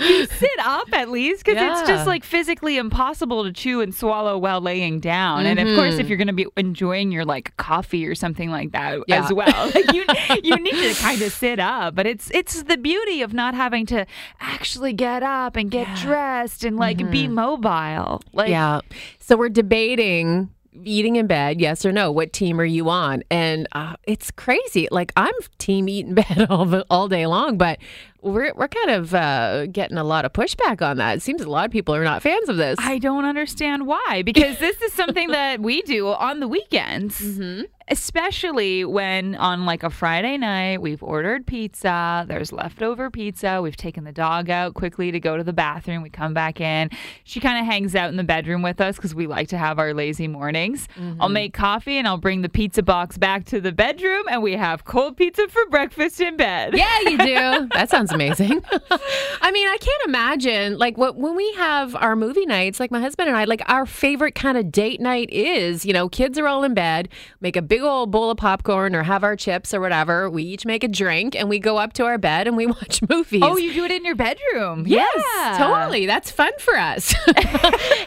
you 0.00 0.26
sit 0.26 0.58
up 0.60 0.92
at 0.92 1.10
least 1.10 1.44
because 1.44 1.60
it's 1.60 1.88
just 1.88 2.06
like 2.06 2.24
physically 2.24 2.76
impossible 2.76 3.44
to 3.44 3.52
chew 3.52 3.80
and 3.80 3.94
swallow 3.94 4.38
while 4.38 4.60
laying 4.60 5.00
down. 5.00 5.46
And 5.46 5.58
of 5.60 5.66
mm-hmm. 5.66 5.76
course, 5.76 5.94
if 5.98 6.08
you're 6.08 6.16
going 6.16 6.28
to 6.28 6.32
be 6.32 6.46
enjoying 6.56 7.12
your 7.12 7.24
like 7.24 7.56
coffee 7.56 8.06
or 8.06 8.14
something 8.14 8.50
like 8.50 8.72
that 8.72 9.00
Yeah. 9.06 9.24
as 9.24 9.32
well, 9.32 9.70
like 9.74 9.92
you 9.92 10.04
you 10.42 10.56
need 10.56 10.72
to 10.72 10.94
kind 11.00 11.20
of 11.22 11.32
sit 11.32 11.60
up. 11.60 11.94
But 11.94 12.06
it's 12.06 12.30
it's 12.32 12.62
the 12.64 12.76
beauty 12.76 12.99
of 13.22 13.32
not 13.32 13.54
having 13.54 13.86
to 13.86 14.06
actually 14.40 14.92
get 14.92 15.22
up 15.22 15.56
and 15.56 15.70
get 15.70 15.88
dressed 15.96 16.64
and 16.64 16.76
like 16.76 17.10
be 17.10 17.26
mobile. 17.28 18.22
Like 18.32 18.50
Yeah. 18.50 18.80
So 19.18 19.36
we're 19.36 19.48
debating 19.48 20.50
eating 20.84 21.16
in 21.16 21.26
bed, 21.26 21.60
yes 21.60 21.84
or 21.84 21.92
no. 21.92 22.10
What 22.12 22.32
team 22.32 22.60
are 22.60 22.64
you 22.64 22.88
on? 22.88 23.22
And 23.30 23.66
uh, 23.72 23.96
it's 24.04 24.30
crazy. 24.30 24.88
Like 24.90 25.12
I'm 25.16 25.34
team 25.58 25.88
eat 25.88 26.06
in 26.06 26.14
bed 26.20 26.46
all 26.48 26.64
the, 26.64 26.86
all 26.90 27.08
day 27.08 27.26
long, 27.26 27.58
but 27.58 27.78
we're 28.22 28.52
we're 28.54 28.68
kind 28.68 28.90
of 28.90 29.14
uh, 29.14 29.66
getting 29.66 29.98
a 29.98 30.04
lot 30.04 30.24
of 30.24 30.32
pushback 30.32 30.82
on 30.82 30.98
that. 30.98 31.18
It 31.18 31.22
seems 31.22 31.40
a 31.42 31.48
lot 31.50 31.66
of 31.66 31.70
people 31.70 31.94
are 31.94 32.04
not 32.04 32.22
fans 32.22 32.48
of 32.48 32.56
this. 32.56 32.78
I 32.80 32.98
don't 32.98 33.24
understand 33.24 33.86
why 33.86 34.22
because 34.24 34.58
this 34.58 34.80
is 34.82 34.92
something 34.92 35.28
that 35.32 35.60
we 35.60 35.82
do 35.82 36.08
on 36.08 36.40
the 36.40 36.48
weekends. 36.48 37.20
especially 37.92 38.84
when 38.84 39.34
on 39.34 39.66
like 39.66 39.82
a 39.82 39.90
Friday 39.90 40.36
night 40.36 40.80
we've 40.80 41.02
ordered 41.02 41.44
pizza, 41.44 42.24
there's 42.28 42.52
leftover 42.52 43.10
pizza, 43.10 43.60
we've 43.60 43.76
taken 43.76 44.04
the 44.04 44.12
dog 44.12 44.48
out 44.48 44.74
quickly 44.74 45.10
to 45.10 45.18
go 45.18 45.36
to 45.36 45.42
the 45.42 45.52
bathroom, 45.52 46.02
we 46.02 46.08
come 46.08 46.32
back 46.32 46.60
in. 46.60 46.88
She 47.24 47.40
kind 47.40 47.58
of 47.58 47.66
hangs 47.66 47.96
out 47.96 48.08
in 48.08 48.16
the 48.16 48.24
bedroom 48.24 48.62
with 48.62 48.80
us 48.80 48.94
because 48.96 49.12
we 49.12 49.26
like 49.26 49.48
to 49.48 49.58
have 49.58 49.78
our 49.80 49.92
lazy 49.92 50.28
mornings. 50.28 50.86
I'll 51.18 51.28
make 51.28 51.52
coffee 51.52 51.98
and 51.98 52.06
I'll 52.06 52.16
bring 52.16 52.42
the 52.42 52.48
pizza 52.48 52.82
box 52.82 53.18
back 53.18 53.44
to 53.46 53.60
the 53.60 53.72
bedroom, 53.72 54.24
and 54.30 54.40
we 54.42 54.52
have 54.52 54.84
cold 54.84 55.16
pizza 55.16 55.48
for 55.48 55.66
breakfast 55.66 56.20
in 56.20 56.36
bed. 56.36 56.76
Yeah, 56.76 57.00
you 57.00 57.18
do. 57.18 57.68
that 57.74 57.90
sounds 57.90 58.09
amazing. 58.12 58.62
I 59.42 59.50
mean, 59.52 59.68
I 59.68 59.76
can't 59.80 60.02
imagine 60.06 60.78
like 60.78 60.96
what 60.98 61.16
when 61.16 61.34
we 61.36 61.52
have 61.54 61.94
our 61.96 62.16
movie 62.16 62.46
nights, 62.46 62.78
like 62.80 62.90
my 62.90 63.00
husband 63.00 63.28
and 63.28 63.36
I, 63.36 63.44
like 63.44 63.62
our 63.66 63.86
favorite 63.86 64.34
kind 64.34 64.56
of 64.58 64.70
date 64.72 65.00
night 65.00 65.28
is, 65.30 65.84
you 65.84 65.92
know, 65.92 66.08
kids 66.08 66.38
are 66.38 66.46
all 66.46 66.64
in 66.64 66.74
bed, 66.74 67.08
make 67.40 67.56
a 67.56 67.62
big 67.62 67.82
old 67.82 68.10
bowl 68.10 68.30
of 68.30 68.38
popcorn 68.38 68.94
or 68.94 69.02
have 69.02 69.24
our 69.24 69.36
chips 69.36 69.72
or 69.74 69.80
whatever. 69.80 70.28
We 70.30 70.42
each 70.42 70.66
make 70.66 70.84
a 70.84 70.88
drink 70.88 71.34
and 71.34 71.48
we 71.48 71.58
go 71.58 71.78
up 71.78 71.92
to 71.94 72.04
our 72.04 72.18
bed 72.18 72.46
and 72.46 72.56
we 72.56 72.66
watch 72.80 73.00
movies. 73.08 73.42
Oh, 73.44 73.56
you 73.56 73.72
do 73.72 73.84
it 73.84 73.90
in 73.90 74.04
your 74.04 74.14
bedroom? 74.16 74.86
Yes, 74.86 75.08
Yeah. 75.36 75.56
totally. 75.58 76.06
That's 76.06 76.30
fun 76.30 76.52
for 76.58 76.76
us. 76.76 77.14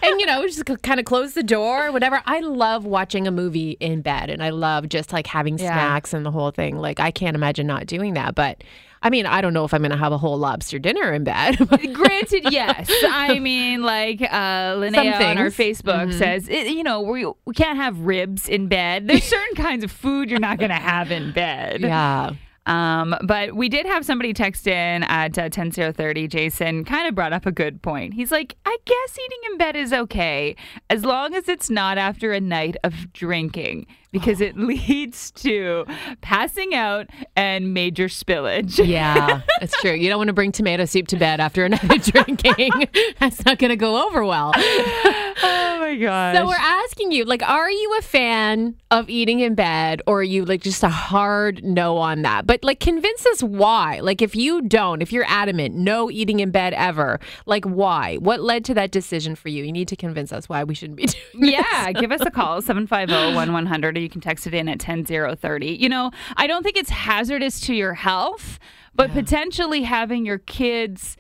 and 0.01 0.19
you 0.19 0.25
know, 0.25 0.43
just 0.47 0.63
kind 0.81 0.99
of 0.99 1.05
close 1.05 1.33
the 1.33 1.43
door, 1.43 1.91
whatever. 1.91 2.21
I 2.25 2.39
love 2.41 2.85
watching 2.85 3.27
a 3.27 3.31
movie 3.31 3.77
in 3.79 4.01
bed 4.01 4.29
and 4.29 4.43
I 4.43 4.49
love 4.49 4.89
just 4.89 5.11
like 5.13 5.27
having 5.27 5.57
Yeah. 5.57 5.73
snacks 5.73 6.13
and 6.13 6.25
the 6.25 6.31
whole 6.31 6.51
thing. 6.51 6.77
Like 6.77 6.99
I 6.99 7.11
can't 7.11 7.35
imagine 7.35 7.67
not 7.67 7.85
doing 7.85 8.13
that, 8.15 8.35
but 8.35 8.63
I 9.03 9.09
mean, 9.09 9.25
I 9.25 9.41
don't 9.41 9.53
know 9.53 9.65
if 9.65 9.73
I'm 9.73 9.81
going 9.81 9.91
to 9.91 9.97
have 9.97 10.13
a 10.13 10.17
whole 10.17 10.37
lobster 10.37 10.79
dinner 10.79 11.11
in 11.11 11.25
bed. 11.25 11.57
Granted, 11.93 12.51
yes. 12.51 12.89
I 13.03 13.37
mean, 13.39 13.83
like 13.83 14.21
uh, 14.21 14.75
Linnea 14.75 15.19
on 15.19 15.37
our. 15.37 15.47
Facebook 15.47 16.13
says, 16.13 16.47
it, 16.47 16.67
you 16.67 16.83
know, 16.83 17.01
we, 17.01 17.25
we 17.45 17.53
can't 17.53 17.77
have 17.77 17.99
ribs 17.99 18.47
in 18.47 18.69
bed. 18.69 19.07
There's 19.07 19.25
certain 19.25 19.55
kinds 19.55 19.83
of 19.83 19.91
food 19.91 20.31
you're 20.31 20.39
not 20.39 20.57
going 20.57 20.71
to 20.71 20.75
have 20.75 21.11
in 21.11 21.33
bed. 21.33 21.81
yeah. 21.81 22.31
Um, 22.65 23.13
but 23.25 23.57
we 23.57 23.67
did 23.67 23.85
have 23.85 24.05
somebody 24.05 24.33
text 24.33 24.67
in 24.67 25.03
at 25.03 25.37
uh, 25.37 25.49
10030. 25.49 26.27
Jason 26.29 26.85
kind 26.85 27.05
of 27.05 27.13
brought 27.13 27.33
up 27.33 27.45
a 27.45 27.51
good 27.51 27.81
point. 27.81 28.13
He's 28.13 28.31
like, 28.31 28.55
I 28.65 28.77
guess 28.85 29.19
eating 29.19 29.51
in 29.51 29.57
bed 29.57 29.75
is 29.75 29.91
okay 29.91 30.55
as 30.89 31.03
long 31.03 31.35
as 31.35 31.49
it's 31.49 31.69
not 31.69 31.97
after 31.97 32.31
a 32.31 32.39
night 32.39 32.77
of 32.85 33.11
drinking 33.11 33.85
because 34.13 34.39
it 34.39 34.55
leads 34.57 35.31
to 35.31 35.85
passing 36.21 36.73
out 36.73 37.09
and 37.35 37.73
major 37.73 38.07
spillage. 38.07 38.79
Yeah, 38.85 39.41
that's 39.59 39.75
true. 39.81 39.91
You 39.91 40.07
don't 40.07 40.19
want 40.19 40.29
to 40.29 40.33
bring 40.33 40.53
tomato 40.53 40.85
soup 40.85 41.07
to 41.09 41.17
bed 41.17 41.41
after 41.41 41.65
a 41.65 41.69
night 41.69 41.83
of 41.83 42.03
drinking. 42.03 42.71
That's 43.19 43.43
not 43.43 43.59
going 43.59 43.71
to 43.71 43.75
go 43.75 44.07
over 44.07 44.23
well. 44.23 44.53
my 45.93 46.01
gosh. 46.01 46.35
So 46.35 46.45
we're 46.45 46.55
asking 46.55 47.11
you, 47.11 47.25
like, 47.25 47.43
are 47.43 47.69
you 47.69 47.95
a 47.97 48.01
fan 48.01 48.75
of 48.91 49.09
eating 49.09 49.39
in 49.39 49.55
bed, 49.55 50.01
or 50.07 50.19
are 50.19 50.23
you 50.23 50.45
like 50.45 50.61
just 50.61 50.83
a 50.83 50.89
hard 50.89 51.63
no 51.63 51.97
on 51.97 52.21
that? 52.23 52.47
But 52.47 52.63
like, 52.63 52.79
convince 52.79 53.25
us 53.25 53.43
why. 53.43 53.99
Like, 53.99 54.21
if 54.21 54.35
you 54.35 54.61
don't, 54.61 55.01
if 55.01 55.11
you're 55.11 55.25
adamant, 55.27 55.75
no 55.75 56.09
eating 56.11 56.39
in 56.39 56.51
bed 56.51 56.73
ever, 56.73 57.19
like, 57.45 57.65
why? 57.65 58.17
What 58.17 58.41
led 58.41 58.65
to 58.65 58.73
that 58.75 58.91
decision 58.91 59.35
for 59.35 59.49
you? 59.49 59.63
You 59.63 59.71
need 59.71 59.87
to 59.89 59.95
convince 59.95 60.31
us 60.31 60.49
why 60.49 60.63
we 60.63 60.75
shouldn't 60.75 60.97
be 60.97 61.05
doing. 61.33 61.53
yeah, 61.53 61.91
give 61.91 62.11
us 62.11 62.21
a 62.21 62.31
call 62.31 62.61
750-1100 62.61 63.95
or 63.95 63.99
you 63.99 64.09
can 64.09 64.21
text 64.21 64.47
it 64.47 64.53
in 64.53 64.67
at 64.69 64.79
10030. 64.79 65.67
You 65.67 65.89
know, 65.89 66.11
I 66.37 66.47
don't 66.47 66.63
think 66.63 66.77
it's 66.77 66.89
hazardous 66.89 67.59
to 67.61 67.73
your 67.73 67.93
health, 67.93 68.59
but 68.95 69.11
potentially 69.11 69.83
having 69.83 70.25
your 70.25 70.39
kids 70.39 71.17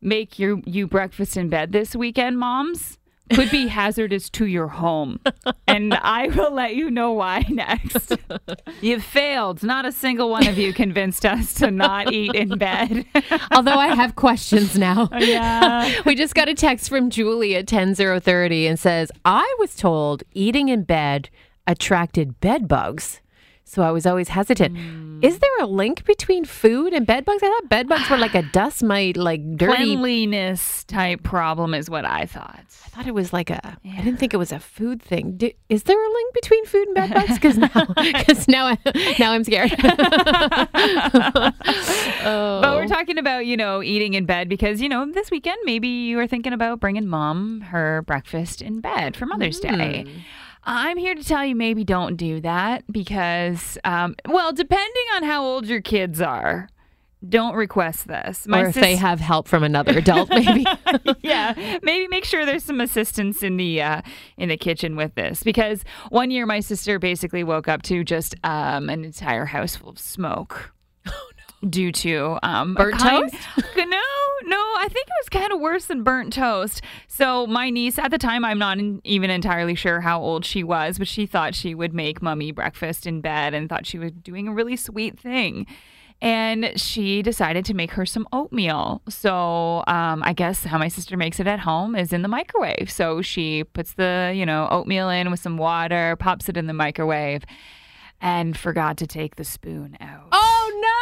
make 0.00 0.38
your 0.38 0.60
you 0.66 0.86
breakfast 0.86 1.36
in 1.36 1.48
bed 1.48 1.72
this 1.72 1.96
weekend, 1.96 2.38
moms, 2.38 2.98
could 3.32 3.50
be 3.50 3.68
hazardous 3.68 4.30
to 4.30 4.46
your 4.46 4.68
home. 4.68 5.20
And 5.66 5.94
I 5.94 6.28
will 6.28 6.52
let 6.52 6.74
you 6.74 6.90
know 6.90 7.12
why 7.12 7.44
next. 7.50 8.16
You've 8.80 9.04
failed. 9.04 9.62
Not 9.62 9.84
a 9.84 9.92
single 9.92 10.30
one 10.30 10.46
of 10.46 10.58
you 10.58 10.72
convinced 10.72 11.26
us 11.26 11.54
to 11.54 11.70
not 11.70 12.12
eat 12.12 12.34
in 12.34 12.56
bed. 12.58 13.04
Although 13.50 13.78
I 13.78 13.88
have 13.88 14.16
questions 14.16 14.78
now. 14.78 15.08
Oh, 15.10 15.18
yeah. 15.18 16.00
we 16.06 16.14
just 16.14 16.34
got 16.34 16.48
a 16.48 16.54
text 16.54 16.88
from 16.88 17.10
Julie 17.10 17.56
at 17.56 17.66
10030 17.66 18.66
and 18.66 18.78
says, 18.78 19.10
I 19.24 19.54
was 19.58 19.74
told 19.74 20.22
eating 20.32 20.68
in 20.68 20.84
bed 20.84 21.30
attracted 21.66 22.40
bed 22.40 22.68
bugs. 22.68 23.20
So 23.68 23.82
I 23.82 23.90
was 23.90 24.06
always 24.06 24.28
hesitant. 24.28 24.78
Hmm. 24.78 25.18
Is 25.22 25.40
there 25.40 25.50
a 25.60 25.66
link 25.66 26.04
between 26.04 26.44
food 26.44 26.92
and 26.92 27.04
bed 27.04 27.24
bugs? 27.24 27.42
I 27.42 27.48
thought 27.48 27.68
bed 27.68 27.88
bugs 27.88 28.08
were 28.08 28.16
like 28.16 28.34
a 28.34 28.42
dust 28.52 28.84
mite, 28.84 29.16
like 29.16 29.56
dirty. 29.56 29.74
Cleanliness 29.74 30.84
type 30.84 31.24
problem 31.24 31.74
is 31.74 31.90
what 31.90 32.04
I 32.04 32.26
thought. 32.26 32.60
I 32.84 32.88
thought 32.90 33.06
it 33.08 33.14
was 33.14 33.32
like 33.32 33.50
a. 33.50 33.76
I 33.84 34.02
didn't 34.02 34.18
think 34.18 34.34
it 34.34 34.36
was 34.36 34.52
a 34.52 34.60
food 34.60 35.02
thing. 35.02 35.36
Do, 35.36 35.50
is 35.68 35.82
there 35.82 36.00
a 36.00 36.12
link 36.12 36.34
between 36.34 36.64
food 36.66 36.86
and 36.88 36.94
bed 36.94 37.14
bugs? 37.14 37.34
Because 37.34 37.58
now, 37.58 37.86
because 37.96 38.46
now, 38.46 38.66
I, 38.66 38.78
now 39.18 39.32
I'm 39.32 39.42
scared. 39.42 39.74
oh. 42.24 42.60
But 42.62 42.76
we're 42.76 42.86
talking 42.86 43.18
about, 43.18 43.46
you 43.46 43.56
know, 43.56 43.82
eating 43.82 44.14
in 44.14 44.26
bed 44.26 44.48
because, 44.48 44.80
you 44.80 44.88
know, 44.88 45.10
this 45.10 45.30
weekend 45.32 45.58
maybe 45.64 45.88
you 45.88 46.18
were 46.18 46.28
thinking 46.28 46.52
about 46.52 46.78
bringing 46.78 47.08
mom 47.08 47.62
her 47.62 48.02
breakfast 48.02 48.62
in 48.62 48.80
bed 48.80 49.16
for 49.16 49.26
Mother's 49.26 49.58
Day. 49.58 50.04
I'm 50.66 50.96
here 50.96 51.14
to 51.14 51.22
tell 51.24 51.44
you 51.44 51.54
maybe 51.54 51.84
don't 51.84 52.16
do 52.16 52.40
that 52.40 52.84
because, 52.90 53.78
um, 53.84 54.16
well, 54.28 54.52
depending 54.52 55.04
on 55.14 55.22
how 55.22 55.44
old 55.44 55.66
your 55.66 55.80
kids 55.80 56.20
are, 56.20 56.68
don't 57.26 57.54
request 57.54 58.08
this. 58.08 58.46
or 58.50 58.66
if 58.66 58.74
they 58.74 58.96
have 58.96 59.20
help 59.20 59.48
from 59.48 59.62
another 59.62 59.98
adult, 59.98 60.28
maybe. 60.28 60.66
yeah, 61.22 61.78
maybe 61.82 62.08
make 62.08 62.24
sure 62.24 62.44
there's 62.44 62.64
some 62.64 62.80
assistance 62.80 63.42
in 63.42 63.56
the 63.56 63.80
uh, 63.80 64.02
in 64.36 64.48
the 64.48 64.56
kitchen 64.56 64.96
with 64.96 65.14
this 65.14 65.42
because 65.42 65.82
one 66.10 66.30
year 66.30 66.46
my 66.46 66.60
sister 66.60 66.98
basically 66.98 67.42
woke 67.44 67.68
up 67.68 67.82
to 67.82 68.04
just 68.04 68.34
um, 68.44 68.88
an 68.90 69.04
entire 69.04 69.44
house 69.46 69.76
full 69.76 69.88
of 69.90 69.98
smoke. 69.98 70.72
Due 71.68 71.90
to 71.90 72.38
um, 72.42 72.74
Burnt 72.74 72.98
kind- 72.98 73.32
toast? 73.32 73.76
no, 73.76 74.02
no, 74.46 74.56
I 74.56 74.88
think 74.90 75.06
it 75.08 75.14
was 75.20 75.28
kind 75.28 75.52
of 75.52 75.60
worse 75.60 75.86
than 75.86 76.02
burnt 76.02 76.32
toast. 76.32 76.80
So 77.08 77.46
my 77.46 77.70
niece 77.70 77.98
at 77.98 78.10
the 78.10 78.18
time, 78.18 78.44
I'm 78.44 78.58
not 78.58 78.78
even 79.04 79.30
entirely 79.30 79.74
sure 79.74 80.00
how 80.00 80.20
old 80.20 80.44
she 80.44 80.62
was, 80.62 80.98
but 80.98 81.08
she 81.08 81.26
thought 81.26 81.54
she 81.54 81.74
would 81.74 81.92
make 81.92 82.22
mummy 82.22 82.52
breakfast 82.52 83.06
in 83.06 83.20
bed 83.20 83.52
and 83.52 83.68
thought 83.68 83.86
she 83.86 83.98
was 83.98 84.12
doing 84.12 84.48
a 84.48 84.54
really 84.54 84.76
sweet 84.76 85.18
thing 85.18 85.66
and 86.22 86.72
she 86.76 87.22
decided 87.22 87.64
to 87.66 87.74
make 87.74 87.90
her 87.92 88.06
some 88.06 88.26
oatmeal. 88.32 89.02
So 89.08 89.84
um, 89.86 90.22
I 90.22 90.32
guess 90.34 90.64
how 90.64 90.78
my 90.78 90.88
sister 90.88 91.16
makes 91.16 91.40
it 91.40 91.46
at 91.46 91.60
home 91.60 91.94
is 91.94 92.12
in 92.12 92.22
the 92.22 92.28
microwave. 92.28 92.90
So 92.90 93.22
she 93.22 93.64
puts 93.64 93.94
the 93.94 94.32
you 94.34 94.46
know 94.46 94.68
oatmeal 94.70 95.10
in 95.10 95.30
with 95.30 95.40
some 95.40 95.58
water, 95.58 96.16
pops 96.16 96.48
it 96.48 96.56
in 96.56 96.66
the 96.66 96.72
microwave, 96.72 97.44
and 98.20 98.56
forgot 98.56 98.96
to 98.98 99.06
take 99.06 99.36
the 99.36 99.44
spoon 99.44 99.96
out. 100.00 100.28
oh 100.32 100.80
no! 100.82 100.95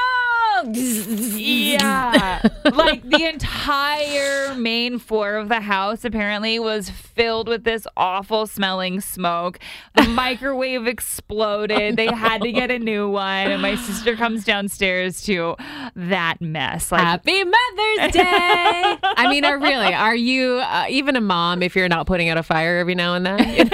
Yeah. 0.72 2.40
like 2.72 3.08
the 3.08 3.28
entire 3.28 4.54
main 4.54 4.98
floor 4.98 5.36
of 5.36 5.48
the 5.48 5.60
house 5.60 6.04
apparently 6.04 6.58
was 6.58 6.90
filled 6.90 7.48
with 7.48 7.64
this 7.64 7.86
awful 7.96 8.46
smelling 8.46 9.00
smoke. 9.00 9.58
The 9.94 10.02
microwave 10.08 10.86
exploded. 10.86 11.96
They 11.96 12.06
had 12.06 12.42
to 12.42 12.52
get 12.52 12.70
a 12.70 12.78
new 12.78 13.08
one. 13.08 13.50
And 13.50 13.62
my 13.62 13.76
sister 13.76 14.16
comes 14.16 14.44
downstairs 14.44 15.22
to 15.22 15.56
that 15.96 16.40
mess. 16.40 16.90
Like, 16.90 17.02
Happy 17.02 17.44
Mother's 17.44 18.12
Day! 18.12 18.96
I 19.02 19.26
mean, 19.30 19.44
are 19.44 19.58
really 19.58 19.92
are 19.92 20.16
you 20.16 20.60
uh, 20.62 20.86
even 20.88 21.16
a 21.16 21.20
mom 21.20 21.62
if 21.62 21.76
you're 21.76 21.88
not 21.88 22.06
putting 22.06 22.28
out 22.28 22.38
a 22.38 22.42
fire 22.42 22.78
every 22.78 22.94
now 22.94 23.14
and 23.14 23.26
then? 23.26 23.70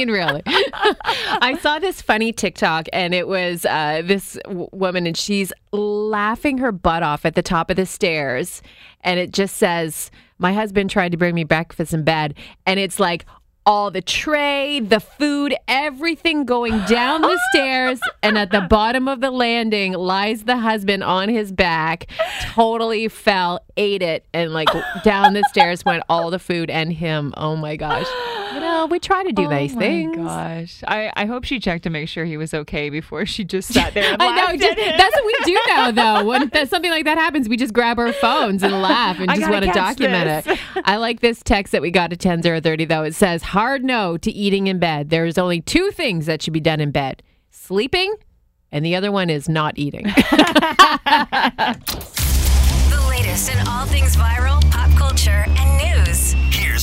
You 0.00 0.06
know? 0.06 0.12
I 0.12 0.32
mean, 0.32 0.42
really. 0.42 0.42
I 1.42 1.58
saw 1.60 1.78
this 1.78 2.00
funny 2.00 2.32
TikTok, 2.32 2.88
and 2.92 3.14
it 3.14 3.28
was 3.28 3.64
uh, 3.64 4.02
this 4.04 4.38
w- 4.44 4.68
woman, 4.72 5.06
and 5.06 5.16
she's 5.16 5.52
laughing 5.72 6.58
her 6.58 6.72
butt 6.72 7.02
off 7.02 7.24
at 7.24 7.34
the 7.34 7.42
top 7.42 7.70
of 7.70 7.76
the 7.76 7.86
stairs, 7.86 8.62
and 9.02 9.20
it 9.20 9.32
just 9.32 9.56
says, 9.56 10.10
"My 10.38 10.52
husband 10.52 10.90
tried 10.90 11.12
to 11.12 11.18
bring 11.18 11.34
me 11.34 11.44
breakfast 11.44 11.92
in 11.92 12.04
bed," 12.04 12.34
and 12.66 12.80
it's 12.80 12.98
like. 13.00 13.26
All 13.66 13.90
the 13.90 14.00
tray, 14.00 14.80
the 14.80 15.00
food, 15.00 15.54
everything 15.68 16.46
going 16.46 16.80
down 16.86 17.20
the 17.20 17.38
stairs. 17.52 18.00
And 18.22 18.38
at 18.38 18.50
the 18.50 18.62
bottom 18.62 19.06
of 19.06 19.20
the 19.20 19.30
landing 19.30 19.92
lies 19.92 20.44
the 20.44 20.56
husband 20.56 21.04
on 21.04 21.28
his 21.28 21.52
back, 21.52 22.06
totally 22.40 23.06
fell, 23.08 23.60
ate 23.76 24.02
it, 24.02 24.24
and 24.32 24.54
like 24.54 24.70
down 25.04 25.34
the 25.34 25.44
stairs 25.50 25.84
went 25.84 26.02
all 26.08 26.30
the 26.30 26.38
food 26.38 26.70
and 26.70 26.90
him. 26.90 27.34
Oh 27.36 27.54
my 27.54 27.76
gosh. 27.76 28.06
You 28.80 28.86
know, 28.86 28.92
we 28.92 28.98
try 28.98 29.22
to 29.24 29.32
do 29.32 29.46
these 29.46 29.72
oh 29.72 29.76
my 29.76 29.80
things. 29.82 30.16
gosh. 30.16 30.82
I, 30.88 31.12
I 31.14 31.26
hope 31.26 31.44
she 31.44 31.60
checked 31.60 31.82
to 31.82 31.90
make 31.90 32.08
sure 32.08 32.24
he 32.24 32.38
was 32.38 32.54
okay 32.54 32.88
before 32.88 33.26
she 33.26 33.44
just 33.44 33.68
sat 33.74 33.92
there 33.92 34.10
and 34.14 34.22
I 34.22 34.34
know. 34.34 34.56
Just, 34.56 34.74
that's 34.74 35.14
what 35.14 35.26
we 35.26 35.34
do 35.44 35.58
now, 35.68 35.90
though. 36.22 36.24
When 36.24 36.48
that, 36.48 36.70
something 36.70 36.90
like 36.90 37.04
that 37.04 37.18
happens, 37.18 37.46
we 37.46 37.58
just 37.58 37.74
grab 37.74 37.98
our 37.98 38.14
phones 38.14 38.62
and 38.62 38.80
laugh 38.80 39.18
and 39.20 39.28
just 39.34 39.50
want 39.50 39.66
to 39.66 39.72
document 39.72 40.46
this. 40.46 40.58
it. 40.58 40.82
I 40.86 40.96
like 40.96 41.20
this 41.20 41.42
text 41.42 41.72
that 41.72 41.82
we 41.82 41.90
got 41.90 42.10
at 42.14 42.20
10030, 42.20 42.86
though. 42.86 43.02
It 43.02 43.14
says, 43.14 43.42
hard 43.42 43.84
no 43.84 44.16
to 44.16 44.30
eating 44.30 44.66
in 44.66 44.78
bed. 44.78 45.10
There's 45.10 45.36
only 45.36 45.60
two 45.60 45.90
things 45.90 46.24
that 46.24 46.40
should 46.40 46.54
be 46.54 46.60
done 46.60 46.80
in 46.80 46.90
bed 46.90 47.22
sleeping, 47.50 48.14
and 48.72 48.82
the 48.82 48.96
other 48.96 49.12
one 49.12 49.28
is 49.28 49.46
not 49.46 49.76
eating. 49.76 50.04
The 50.04 50.14
latest 53.10 53.50
in 53.52 53.68
all 53.68 53.84
things 53.84 54.16
viral, 54.16 54.62
pop 54.70 54.90
culture, 54.96 55.44
and 55.46 56.06
news. 56.06 56.34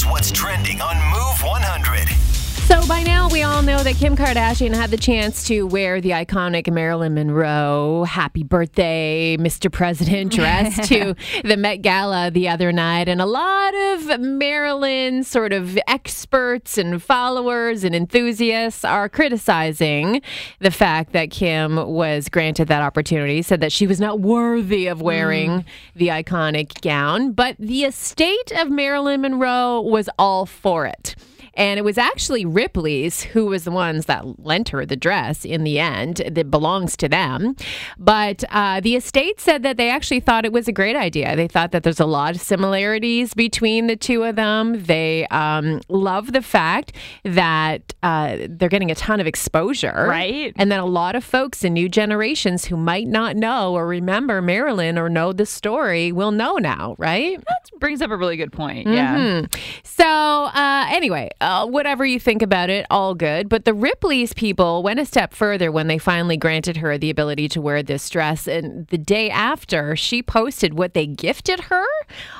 What's 0.05 0.31
trending 0.31 0.81
on 0.81 0.97
Move 1.09 1.41
100. 1.41 2.36
So 2.67 2.85
by 2.85 3.01
now, 3.01 3.29
we 3.29 3.43
all 3.43 3.61
know 3.61 3.81
that 3.81 3.95
Kim 3.95 4.17
Kardashian 4.17 4.75
had 4.75 4.91
the 4.91 4.97
chance 4.97 5.47
to 5.47 5.65
wear 5.65 6.01
the 6.01 6.09
iconic 6.09 6.69
Marilyn 6.69 7.13
Monroe 7.13 8.03
Happy 8.03 8.43
Birthday, 8.43 9.37
Mr. 9.37 9.71
President 9.71 10.33
dress 10.33 10.85
to 10.89 11.15
the 11.45 11.55
Met 11.55 11.77
Gala 11.77 12.29
the 12.29 12.49
other 12.49 12.73
night. 12.73 13.07
And 13.07 13.21
a 13.21 13.25
lot 13.25 13.73
of 13.73 14.19
Marilyn 14.19 15.23
sort 15.23 15.53
of 15.53 15.79
experts 15.87 16.77
and 16.77 17.01
followers 17.01 17.85
and 17.85 17.95
enthusiasts 17.95 18.83
are 18.83 19.07
criticizing 19.07 20.21
the 20.59 20.69
fact 20.69 21.13
that 21.13 21.31
Kim 21.31 21.77
was 21.77 22.27
granted 22.27 22.67
that 22.67 22.81
opportunity, 22.81 23.41
said 23.43 23.61
that 23.61 23.71
she 23.71 23.87
was 23.87 24.01
not 24.01 24.19
worthy 24.19 24.87
of 24.87 25.01
wearing 25.01 25.61
mm. 25.61 25.65
the 25.95 26.09
iconic 26.09 26.81
gown. 26.81 27.31
But 27.31 27.55
the 27.59 27.85
estate 27.85 28.51
of 28.57 28.69
Marilyn 28.69 29.21
Monroe 29.21 29.79
was 29.79 30.09
all 30.19 30.45
for 30.45 30.85
it. 30.85 31.15
And 31.57 31.77
it 31.77 31.83
was 31.83 31.97
actually 31.97 32.45
Ripley's 32.45 33.21
who 33.23 33.47
was 33.47 33.65
the 33.65 33.71
ones 33.71 34.05
that 34.05 34.39
lent 34.45 34.69
her 34.69 34.85
the 34.85 34.95
dress 34.95 35.43
in 35.43 35.63
the 35.63 35.79
end 35.79 36.21
that 36.29 36.49
belongs 36.49 36.95
to 36.97 37.09
them. 37.09 37.55
But 37.97 38.43
uh, 38.51 38.79
the 38.79 38.95
estate 38.95 39.41
said 39.41 39.63
that 39.63 39.75
they 39.75 39.89
actually 39.89 40.19
thought 40.21 40.45
it 40.45 40.53
was 40.53 40.67
a 40.67 40.71
great 40.71 40.95
idea. 40.95 41.35
They 41.35 41.47
thought 41.47 41.71
that 41.71 41.83
there's 41.83 41.99
a 41.99 42.05
lot 42.05 42.35
of 42.35 42.41
similarities 42.41 43.33
between 43.33 43.87
the 43.87 43.95
two 43.95 44.23
of 44.23 44.35
them. 44.35 44.83
They 44.83 45.27
um, 45.27 45.81
love 45.89 46.31
the 46.31 46.41
fact 46.41 46.93
that 47.23 47.93
uh, 48.03 48.37
they're 48.47 48.69
getting 48.69 48.91
a 48.91 48.95
ton 48.95 49.19
of 49.19 49.27
exposure. 49.27 50.05
Right. 50.07 50.53
And 50.57 50.71
then 50.71 50.79
a 50.79 50.85
lot 50.85 51.15
of 51.15 51.23
folks 51.23 51.63
in 51.63 51.73
new 51.73 51.89
generations 51.89 52.65
who 52.65 52.77
might 52.77 53.07
not 53.07 53.35
know 53.35 53.73
or 53.73 53.87
remember 53.87 54.41
Marilyn 54.41 54.97
or 54.97 55.09
know 55.09 55.33
the 55.33 55.45
story 55.45 56.11
will 56.11 56.31
know 56.31 56.57
now, 56.57 56.95
right? 56.99 57.37
That 57.39 57.79
brings 57.79 58.01
up 58.01 58.11
a 58.11 58.17
really 58.17 58.37
good 58.37 58.51
point. 58.51 58.87
Yeah. 58.87 59.17
Mhm. 59.17 59.55
So, 59.83 60.05
uh, 60.05 60.85
anyway, 60.89 61.29
uh, 61.47 61.65
whatever 61.65 62.05
you 62.05 62.19
think 62.19 62.41
about 62.41 62.69
it, 62.69 62.85
all 62.91 63.15
good. 63.15 63.47
But 63.47 63.63
the 63.63 63.73
Ripley's 63.73 64.33
people 64.33 64.83
went 64.83 64.99
a 64.99 65.05
step 65.05 65.33
further 65.33 65.71
when 65.71 65.87
they 65.87 65.97
finally 65.97 66.35
granted 66.35 66.77
her 66.77 66.97
the 66.97 67.09
ability 67.09 67.47
to 67.49 67.61
wear 67.61 67.81
this 67.81 68.09
dress. 68.09 68.47
And 68.47 68.85
the 68.87 68.97
day 68.97 69.29
after, 69.29 69.95
she 69.95 70.21
posted 70.21 70.73
what 70.73 70.93
they 70.93 71.07
gifted 71.07 71.61
her 71.61 71.85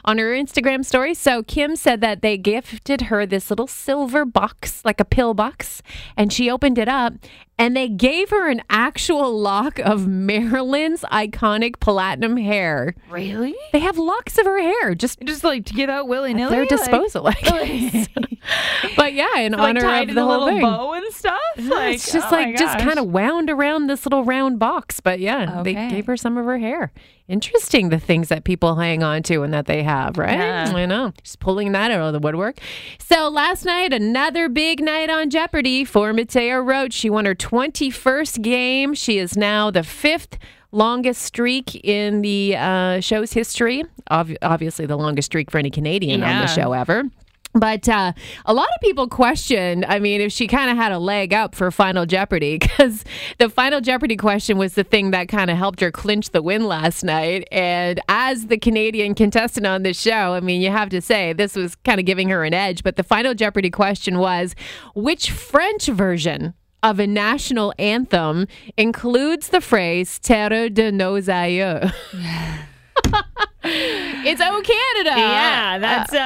on 0.04 0.18
her 0.18 0.32
Instagram 0.34 0.84
story. 0.84 1.14
So, 1.14 1.42
Kim 1.44 1.78
said 1.78 2.02
that 2.02 2.22
they 2.22 2.38
gifted 2.38 3.04
her 3.04 3.26
this 3.26 3.50
little 3.50 3.68
silver 3.68 4.26
box, 4.26 4.84
like 4.84 5.00
a 5.00 5.06
pill 5.06 5.34
box, 5.34 5.82
and 6.18 6.34
she 6.34 6.52
opened 6.52 6.78
it 6.78 6.90
up. 6.90 7.14
And 7.60 7.76
they 7.76 7.90
gave 7.90 8.30
her 8.30 8.50
an 8.52 8.62
actual 8.70 9.36
lock 9.40 9.80
of 9.80 10.06
Marilyn's 10.06 11.02
iconic 11.12 11.80
platinum 11.80 12.38
hair. 12.38 12.94
Really? 13.10 13.56
They 13.74 13.80
have 13.80 13.98
locks 13.98 14.38
of 14.38 14.46
her 14.46 14.60
hair 14.62 14.94
just 14.94 15.20
Just 15.22 15.44
like 15.44 15.66
to 15.66 15.74
give 15.74 15.90
out 15.90 16.08
willy 16.08 16.32
at 16.32 16.36
nilly. 16.38 16.52
their 16.52 16.66
disposal, 16.66 17.28
I 17.28 17.32
guess. 17.42 18.08
but 18.96 19.14
yeah, 19.14 19.40
in 19.40 19.52
like 19.54 19.62
honor 19.70 19.82
tied 19.82 20.10
of 20.10 20.16
the 20.16 20.22
whole 20.24 20.32
little 20.32 20.48
thing. 20.48 20.62
bow 20.62 20.94
and 20.94 21.14
stuff. 21.14 21.40
Yeah, 21.58 21.70
like 21.70 21.96
it's 21.96 22.12
just 22.12 22.28
oh 22.32 22.36
like 22.36 22.56
just 22.58 22.80
kind 22.80 23.00
of 23.00 23.08
wound 23.08 23.50
around 23.50 23.88
this 23.88 24.06
little 24.06 24.24
round 24.24 24.60
box. 24.60 25.00
But 25.00 25.20
yeah, 25.20 25.62
they 25.64 25.74
gave 25.74 26.06
her 26.06 26.18
some 26.18 26.38
of 26.38 26.46
her 26.46 26.58
hair. 26.58 26.92
Interesting 27.28 27.90
the 27.90 28.00
things 28.00 28.30
that 28.30 28.46
people 28.46 28.76
hang 28.76 29.04
on 29.04 29.22
to 29.24 29.44
and 29.44 29.54
that 29.54 29.66
they 29.66 29.84
have, 29.84 30.18
right? 30.18 30.38
Yeah. 30.38 30.72
I 30.74 30.86
know. 30.86 31.12
Just 31.22 31.40
pulling 31.42 31.74
that 31.74 31.92
out 31.92 32.00
of 32.00 32.14
the 32.14 32.20
woodwork. 32.20 32.58
So 33.00 33.28
last 33.28 33.66
night, 33.66 33.92
another 33.92 34.48
big 34.48 34.82
night 34.82 35.10
on 35.10 35.30
Jeopardy 35.30 35.84
for 35.84 36.14
Mattea 36.14 36.66
Roach. 36.66 36.94
She 36.94 37.10
won 37.10 37.26
her 37.26 37.36
21st 37.36 38.42
game. 38.42 38.94
She 38.94 39.18
is 39.18 39.36
now 39.36 39.70
the 39.72 39.84
fifth 39.84 40.38
longest 40.72 41.22
streak 41.22 41.76
in 41.84 42.22
the 42.22 42.56
uh, 42.56 43.02
show's 43.02 43.34
history. 43.34 43.84
Ob- 44.10 44.38
obviously, 44.42 44.86
the 44.86 44.98
longest 44.98 45.26
streak 45.26 45.52
for 45.52 45.58
any 45.58 45.70
Canadian 45.70 46.24
on 46.24 46.42
the 46.42 46.48
show 46.48 46.72
ever. 46.72 47.04
But 47.60 47.90
uh, 47.90 48.14
a 48.46 48.54
lot 48.54 48.68
of 48.76 48.82
people 48.82 49.08
questioned, 49.08 49.86
I 49.86 50.00
mean, 50.00 50.22
if 50.22 50.32
she 50.32 50.48
kind 50.48 50.70
of 50.70 50.78
had 50.78 50.92
a 50.92 51.00
leg 51.00 51.34
up 51.34 51.56
for 51.56 51.72
Final 51.72 52.06
Jeopardy, 52.06 52.58
because 52.60 53.04
the 53.40 53.50
Final 53.50 53.82
Jeopardy 53.82 54.16
question 54.16 54.58
was 54.58 54.76
the 54.76 54.84
thing 54.84 55.12
that 55.12 55.28
kind 55.28 55.50
of 55.50 55.58
helped 55.58 55.80
her 55.82 55.92
clinch 55.92 56.30
the 56.30 56.42
win 56.42 56.66
last 56.66 57.04
night. 57.04 57.48
And 57.52 58.00
as 58.08 58.48
the 58.48 58.58
Canadian 58.58 59.16
contestant 59.16 59.66
on 59.66 59.84
this 59.84 60.00
show, 60.00 60.34
I 60.34 60.40
mean, 60.40 60.62
you 60.62 60.72
have 60.72 60.90
to 60.90 61.02
say 61.02 61.34
this 61.34 61.56
was 61.56 61.76
kind 61.76 62.00
of 62.00 62.06
giving 62.06 62.30
her 62.30 62.44
an 62.44 62.54
edge. 62.54 62.84
But 62.84 62.96
the 62.96 63.04
Final 63.04 63.34
Jeopardy 63.34 63.70
question 63.70 64.20
was 64.20 64.56
which 64.94 65.32
French 65.32 65.88
version 65.88 66.54
of 66.84 67.00
a 67.00 67.08
national 67.08 67.74
anthem 67.80 68.48
includes 68.78 69.50
the 69.50 69.62
phrase 69.62 70.20
Terre 70.20 70.70
de 70.70 70.92
nos 70.92 71.28
aïeux? 71.28 71.92
it's 74.26 74.42
Oh 74.42 74.62
Canada. 74.64 75.20
Yeah, 75.20 75.78
that's 75.80 76.14
uh, 76.14 76.18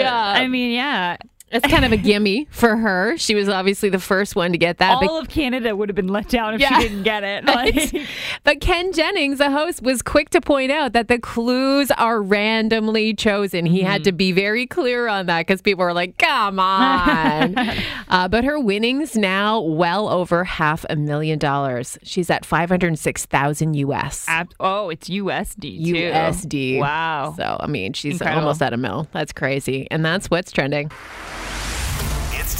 yeah. 0.00 0.32
I 0.36 0.48
mean, 0.48 0.72
yeah. 0.72 1.16
It's 1.52 1.66
kind 1.66 1.84
of 1.84 1.92
a 1.92 1.96
gimme 1.96 2.46
for 2.50 2.76
her. 2.76 3.16
She 3.18 3.34
was 3.34 3.48
obviously 3.48 3.88
the 3.90 3.98
first 3.98 4.34
one 4.34 4.52
to 4.52 4.58
get 4.58 4.78
that. 4.78 4.96
All 5.02 5.18
of 5.18 5.28
Canada 5.28 5.76
would 5.76 5.88
have 5.90 5.96
been 5.96 6.08
let 6.08 6.28
down 6.28 6.54
if 6.54 6.60
Yeah. 6.60 6.78
she 6.80 6.88
didn't 6.88 7.02
get 7.02 7.22
it. 7.24 7.44
Like, 7.52 8.06
But 8.44 8.60
Ken 8.60 8.92
Jennings, 8.92 9.38
the 9.38 9.50
host, 9.50 9.82
was 9.82 10.00
quick 10.02 10.30
to 10.30 10.40
point 10.40 10.72
out 10.72 10.94
that 10.94 11.08
the 11.08 11.18
clues 11.18 11.90
are 11.92 12.22
randomly 12.22 13.14
chosen. 13.14 13.66
He 13.66 13.82
had 13.82 14.04
to 14.04 14.12
be 14.12 14.32
very 14.32 14.66
clear 14.66 15.06
on 15.08 15.26
that 15.26 15.46
because 15.46 15.60
people 15.60 15.84
were 15.84 15.92
like, 15.92 16.16
come 16.18 16.58
on. 16.58 17.54
uh, 18.08 18.28
but 18.28 18.44
her 18.44 18.58
winnings 18.58 19.14
now 19.16 19.60
well 19.60 20.08
over 20.08 20.44
half 20.44 20.86
a 20.88 20.96
million 20.96 21.38
dollars. 21.38 21.98
She's 22.02 22.30
at 22.30 22.46
506,000 22.46 23.74
US. 23.74 24.24
ab- 24.28 24.54
oh, 24.58 24.88
it's 24.88 25.08
USD 25.10 25.84
too. 25.84 25.94
USD. 25.94 26.78
Wow. 26.80 27.34
So, 27.36 27.56
I 27.60 27.66
mean, 27.66 27.92
she's 27.92 28.14
Incredible. 28.14 28.40
almost 28.42 28.62
at 28.62 28.72
a 28.72 28.76
mil. 28.78 29.06
That's 29.12 29.32
crazy. 29.32 29.86
And 29.90 30.04
that's 30.04 30.30
what's 30.30 30.50
trending. 30.52 30.90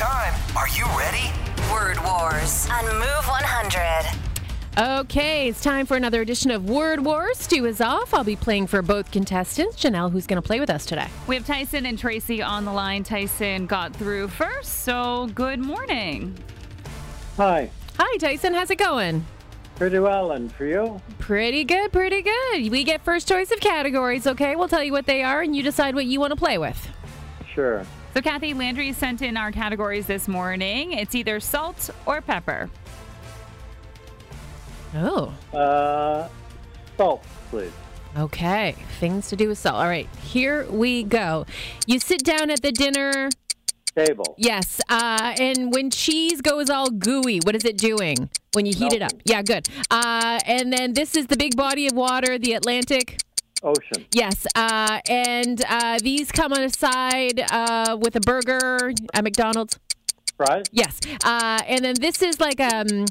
It's 0.03 0.11
time. 0.11 0.35
Are 0.57 0.69
you 0.71 0.85
ready? 0.99 1.31
Word 1.71 1.97
Wars 2.05 2.69
on 2.69 2.85
Move 2.87 3.25
100. 3.25 4.99
Okay, 5.01 5.47
it's 5.47 5.63
time 5.63 5.87
for 5.87 5.97
another 5.97 6.21
edition 6.23 6.51
of 6.51 6.69
Word 6.69 7.05
Wars. 7.05 7.39
Stu 7.39 7.67
is 7.67 7.81
off. 7.81 8.13
I'll 8.13 8.25
be 8.25 8.35
playing 8.35 8.67
for 8.67 8.83
both 8.83 9.13
contestants. 9.13 9.77
Janelle, 9.77 10.11
who's 10.11 10.27
going 10.27 10.43
to 10.43 10.47
play 10.47 10.59
with 10.59 10.71
us 10.71 10.87
today? 10.87 11.07
We 11.29 11.37
have 11.37 11.47
Tyson 11.47 11.87
and 11.87 11.97
Tracy 11.97 12.43
on 12.43 12.65
the 12.65 12.73
line. 12.73 13.05
Tyson 13.05 13.69
got 13.69 13.95
through 13.95 14.27
first, 14.27 14.81
so 14.81 15.31
good 15.37 15.61
morning. 15.61 16.37
Hi, 17.37 17.71
Hi, 17.97 18.17
Tyson. 18.17 18.55
How's 18.55 18.73
it 18.73 18.79
going? 18.79 19.25
pretty 19.77 20.01
well, 20.01 20.33
and 20.33 20.51
for 20.53 20.67
you? 20.67 21.01
Pretty 21.21 21.63
good, 21.63 21.93
pretty 21.93 22.23
good. 22.23 22.73
We 22.73 22.83
get 22.83 23.05
first 23.05 23.29
choice 23.29 23.53
of 23.53 23.61
categories, 23.61 24.27
okay? 24.27 24.57
We'll 24.57 24.67
tell 24.69 24.83
you 24.83 24.91
what 24.91 25.07
they 25.07 25.23
are, 25.23 25.43
and 25.43 25.55
you 25.55 25.63
decide 25.63 25.95
what 25.95 26.07
you 26.07 26.19
want 26.19 26.33
to 26.33 26.37
play 26.37 26.59
with. 26.59 26.89
Sure. 27.55 27.87
So 28.15 28.21
Kathy 28.21 28.53
Landry 28.53 28.93
sent 28.93 29.23
in 29.23 29.37
our 29.37 29.51
categories 29.51 30.07
this 30.07 30.29
morning. 30.29 30.93
It's 30.93 31.15
either 31.15 31.41
salt 31.41 31.89
or 32.05 32.21
pepper. 32.21 32.69
Oh, 34.95 35.33
Uh, 35.57 36.29
salt, 36.99 37.25
please. 37.51 37.73
okay. 38.17 38.75
Things 39.01 39.29
to 39.31 39.37
do 39.37 39.49
with 39.49 39.57
salt. 39.59 39.77
All 39.77 39.87
right, 39.89 40.09
here 40.23 40.67
we 40.71 41.03
go. 41.05 41.47
You 41.87 41.99
sit 41.99 42.23
down 42.25 42.51
at 42.51 42.61
the 42.61 42.73
dinner. 42.73 43.31
Table. 43.97 44.35
Yes, 44.39 44.81
uh, 44.89 45.35
and 45.39 45.73
when 45.73 45.91
cheese 45.91 46.41
goes 46.41 46.69
all 46.71 46.89
gooey, 46.91 47.41
what 47.45 47.55
is 47.55 47.65
it 47.65 47.77
doing 47.79 48.29
when 48.53 48.65
you 48.67 48.75
heat 48.75 48.93
it 48.95 49.03
up? 49.03 49.13
Yeah, 49.25 49.43
good. 49.43 49.69
Uh, 49.91 50.39
and 50.47 50.73
then 50.73 50.95
this 50.95 51.15
is 51.15 51.27
the 51.27 51.37
big 51.37 51.57
body 51.57 51.87
of 51.87 51.93
water, 51.95 52.39
the 52.39 52.53
Atlantic. 52.55 53.21
Ocean. 53.63 54.07
Yes, 54.13 54.47
uh, 54.55 55.01
and 55.09 55.63
uh, 55.69 55.99
these 56.03 56.33
come 56.33 56.53
on 56.53 56.63
a 56.63 56.71
side 56.71 57.45
uh, 57.51 57.97
with 58.01 58.17
a 58.17 58.21
burger 58.21 58.93
at 59.15 59.25
McDonald's. 59.25 59.79
Fries. 60.37 60.65
Yes, 60.73 60.99
uh, 61.25 61.61
and 61.67 61.85
then 61.85 61.95
this 62.01 62.23
is 62.23 62.41
like 62.41 62.61
um, 62.61 63.07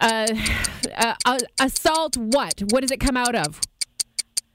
uh, 0.00 0.26
uh, 0.96 1.14
a, 1.26 1.38
a 1.60 1.68
salt. 1.70 2.16
What? 2.16 2.62
What 2.70 2.80
does 2.80 2.90
it 2.90 3.00
come 3.00 3.16
out 3.16 3.34
of? 3.34 3.60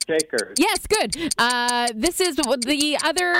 Shakers. 0.07 0.53
Yes, 0.59 0.85
good. 0.85 1.33
Uh, 1.37 1.87
this 1.95 2.21
is 2.21 2.35
the 2.35 2.97
other. 3.03 3.33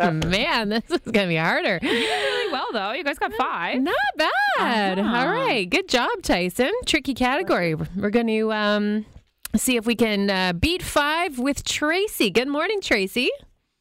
Man, 0.28 0.68
this 0.68 0.82
is 0.90 0.98
gonna 1.10 1.28
be 1.28 1.36
harder. 1.36 1.78
Really 1.82 2.52
well 2.52 2.66
though. 2.72 2.92
You 2.92 3.04
guys 3.04 3.18
got 3.18 3.32
five. 3.34 3.80
Not 3.80 3.94
bad. 4.16 4.98
Uh-huh. 4.98 5.16
All 5.16 5.28
right, 5.28 5.68
good 5.68 5.88
job, 5.88 6.10
Tyson. 6.22 6.72
Tricky 6.84 7.14
category. 7.14 7.74
We're 7.74 8.10
going 8.10 8.26
to 8.26 8.52
um, 8.52 9.06
see 9.56 9.76
if 9.76 9.86
we 9.86 9.94
can 9.94 10.30
uh, 10.30 10.52
beat 10.52 10.82
five 10.82 11.38
with 11.38 11.64
Tracy. 11.64 12.30
Good 12.30 12.48
morning, 12.48 12.80
Tracy. 12.80 13.30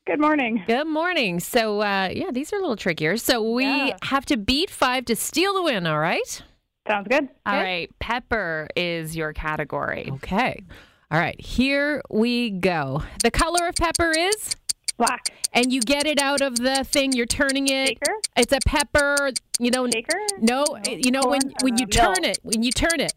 Good 0.07 0.19
morning. 0.19 0.63
Good 0.65 0.87
morning. 0.87 1.39
So, 1.39 1.81
uh, 1.81 2.09
yeah, 2.11 2.31
these 2.31 2.51
are 2.51 2.57
a 2.57 2.59
little 2.61 2.75
trickier. 2.75 3.17
So, 3.17 3.41
we 3.53 3.65
Yeah. 3.65 3.97
have 4.03 4.25
to 4.27 4.37
beat 4.37 4.69
five 4.69 5.05
to 5.05 5.15
steal 5.15 5.53
the 5.53 5.61
win, 5.61 5.85
all 5.85 5.99
right? 5.99 6.41
Sounds 6.87 7.07
good. 7.07 7.29
All 7.45 7.53
right, 7.55 7.89
pepper 7.99 8.67
is 8.75 9.15
your 9.15 9.31
category. 9.33 10.09
Okay. 10.13 10.63
All 11.11 11.19
right, 11.19 11.39
here 11.39 12.01
we 12.09 12.49
go. 12.49 13.03
The 13.23 13.29
color 13.29 13.67
of 13.67 13.75
pepper 13.75 14.11
is, 14.11 14.55
Black. 14.97 15.29
and 15.53 15.71
you 15.71 15.81
get 15.81 16.07
it 16.07 16.19
out 16.19 16.41
of 16.41 16.55
the 16.55 16.83
thing, 16.83 17.13
you're 17.13 17.25
turning 17.27 17.67
it. 17.67 17.89
Shaker? 17.89 18.15
It's 18.37 18.53
a 18.53 18.59
pepper, 18.65 19.31
you 19.59 19.69
know. 19.69 19.87
Shaker? 19.93 20.17
No, 20.39 20.65
you 20.87 21.11
know 21.11 21.21
when 21.27 21.41
corn, 21.41 21.53
when 21.61 21.77
you 21.77 21.85
uh, 21.85 21.95
mill. 22.03 22.13
turn 22.15 22.23
it, 22.25 22.39
when 22.41 22.63
you 22.63 22.71
turn 22.71 22.99
it. 22.99 23.13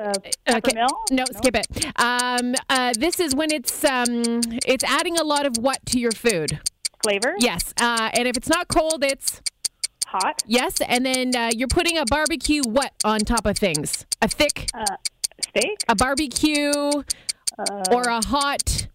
Uh, 0.00 0.12
pepper 0.46 0.70
mill? 0.74 0.88
No, 1.10 1.24
skip 1.36 1.56
it. 1.56 1.66
Um, 2.00 2.54
uh, 2.70 2.94
this 2.98 3.20
is 3.20 3.34
when 3.34 3.52
it's 3.52 3.84
um, 3.84 4.22
it's 4.66 4.84
adding 4.84 5.18
a 5.18 5.24
lot 5.24 5.44
of 5.44 5.58
what 5.58 5.84
to 5.86 5.98
your 6.00 6.12
food. 6.12 6.58
Flavor? 7.02 7.34
Yes, 7.38 7.74
uh, 7.80 8.10
and 8.14 8.26
if 8.26 8.36
it's 8.36 8.48
not 8.48 8.68
cold, 8.68 9.04
it's 9.04 9.42
Hot. 10.06 10.42
Yes, 10.44 10.80
and 10.80 11.06
then 11.06 11.36
uh, 11.36 11.50
you're 11.54 11.68
putting 11.68 11.96
a 11.96 12.04
barbecue 12.04 12.62
what 12.64 12.92
on 13.04 13.20
top 13.20 13.46
of 13.46 13.56
things? 13.56 14.06
A 14.20 14.26
thick, 14.26 14.68
Steak. 15.40 15.84
a 15.88 15.94
barbecue, 15.94 16.72
or 17.92 18.02
a 18.02 18.24
hot 18.26 18.88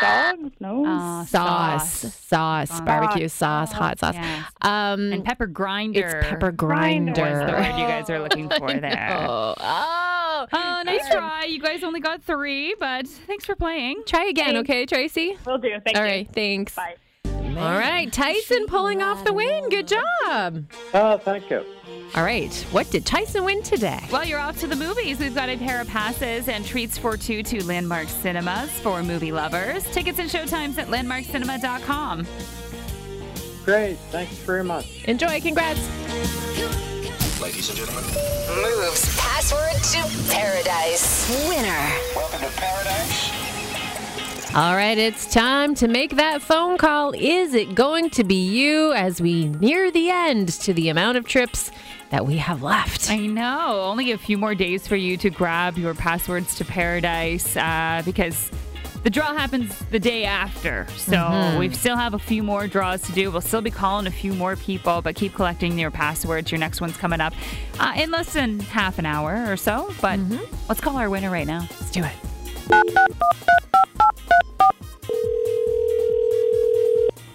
Dog. 0.00 0.52
No. 0.60 0.84
Uh, 0.86 1.24
sauce, 1.24 2.14
sauce, 2.26 2.80
barbecue 2.82 3.28
sauce, 3.28 3.72
hot 3.72 3.98
sauce. 3.98 4.14
Yes. 4.14 4.44
Um, 4.62 5.12
And 5.12 5.24
pepper 5.24 5.46
grinder. 5.46 6.06
it's 6.18 6.28
pepper 6.28 6.52
Grinder. 6.52 7.10
was 7.22 7.38
the 7.46 7.52
word 7.52 7.78
you 7.80 7.86
guys 7.86 8.10
are 8.10 8.20
looking 8.20 8.48
for 8.58 8.72
there. 8.72 9.16
Oh, 9.18 9.54
oh. 9.58 10.46
Oh, 10.52 10.82
nice 10.84 11.08
try. 11.10 11.44
You 11.44 11.60
guys 11.60 11.82
only 11.82 12.00
got 12.00 12.22
three, 12.22 12.74
but 12.78 13.08
thanks 13.08 13.44
for 13.44 13.56
playing. 13.56 14.02
Try 14.06 14.26
again, 14.26 14.56
okay, 14.58 14.86
Tracy? 14.86 15.36
Will 15.46 15.58
do. 15.58 15.76
Thank 15.84 15.96
All 15.96 16.04
you. 16.04 16.10
right, 16.10 16.30
thanks. 16.30 16.74
Bye. 16.76 16.94
All 17.24 17.76
right, 17.76 18.12
Tyson 18.12 18.66
pulling 18.66 19.02
off 19.02 19.24
the 19.24 19.32
win. 19.32 19.68
Good 19.68 19.88
job. 19.88 20.64
Oh, 20.94 21.18
thank 21.18 21.50
you. 21.50 21.64
All 22.14 22.24
right, 22.24 22.52
what 22.70 22.90
did 22.90 23.04
Tyson 23.06 23.44
win 23.44 23.62
today? 23.62 24.00
Well, 24.10 24.24
you're 24.24 24.40
off 24.40 24.58
to 24.60 24.66
the 24.66 24.74
movies. 24.76 25.18
We've 25.20 25.34
got 25.34 25.48
a 25.48 25.56
pair 25.56 25.80
of 25.80 25.88
passes 25.88 26.48
and 26.48 26.64
treats 26.64 26.96
for 26.98 27.16
two 27.16 27.42
to 27.44 27.64
Landmark 27.64 28.08
Cinemas 28.08 28.70
for 28.80 29.02
movie 29.02 29.30
lovers. 29.30 29.84
Tickets 29.92 30.18
and 30.18 30.28
showtimes 30.28 30.78
at 30.78 30.88
landmarkcinema.com. 30.88 32.26
Great. 33.64 33.96
Thanks 34.10 34.34
very 34.38 34.64
much. 34.64 35.04
Enjoy, 35.04 35.40
congrats. 35.40 35.80
Ladies 37.40 37.68
and 37.68 37.78
gentlemen, 37.78 38.04
Moves 38.62 39.16
password 39.18 39.80
to 39.92 40.32
paradise. 40.32 41.28
Winner. 41.48 41.92
welcome 42.16 42.40
to 42.40 42.56
paradise. 42.56 43.47
All 44.54 44.74
right, 44.74 44.96
it's 44.96 45.26
time 45.26 45.74
to 45.76 45.88
make 45.88 46.16
that 46.16 46.40
phone 46.40 46.78
call. 46.78 47.12
Is 47.12 47.52
it 47.52 47.74
going 47.74 48.08
to 48.10 48.24
be 48.24 48.34
you 48.34 48.92
as 48.92 49.20
we 49.20 49.48
near 49.48 49.90
the 49.90 50.08
end 50.10 50.48
to 50.48 50.72
the 50.72 50.88
amount 50.88 51.18
of 51.18 51.26
trips 51.26 51.70
that 52.10 52.26
we 52.26 52.38
have 52.38 52.62
left? 52.62 53.10
I 53.10 53.18
know. 53.18 53.82
Only 53.82 54.10
a 54.10 54.18
few 54.18 54.38
more 54.38 54.54
days 54.54 54.88
for 54.88 54.96
you 54.96 55.18
to 55.18 55.28
grab 55.28 55.76
your 55.76 55.94
passwords 55.94 56.54
to 56.56 56.64
paradise 56.64 57.56
uh, 57.58 58.02
because 58.06 58.50
the 59.04 59.10
draw 59.10 59.34
happens 59.34 59.78
the 59.90 60.00
day 60.00 60.24
after. 60.24 60.86
So 60.96 61.56
we 61.58 61.68
still 61.74 61.96
have 61.96 62.14
a 62.14 62.18
few 62.18 62.42
more 62.42 62.66
draws 62.66 63.02
to 63.02 63.12
do. 63.12 63.30
We'll 63.30 63.42
still 63.42 63.62
be 63.62 63.70
calling 63.70 64.06
a 64.06 64.10
few 64.10 64.32
more 64.32 64.56
people, 64.56 65.02
but 65.02 65.14
keep 65.14 65.34
collecting 65.34 65.78
your 65.78 65.90
passwords. 65.90 66.50
Your 66.50 66.58
next 66.58 66.80
one's 66.80 66.96
coming 66.96 67.20
up 67.20 67.34
uh, 67.78 67.92
in 67.96 68.10
less 68.10 68.32
than 68.32 68.60
half 68.60 68.98
an 68.98 69.04
hour 69.04 69.44
or 69.46 69.58
so. 69.58 69.94
But 70.00 70.18
let's 70.68 70.80
call 70.80 70.96
our 70.96 71.10
winner 71.10 71.30
right 71.30 71.46
now. 71.46 71.60
Let's 71.60 71.90
do 71.90 72.02
it. 72.02 72.27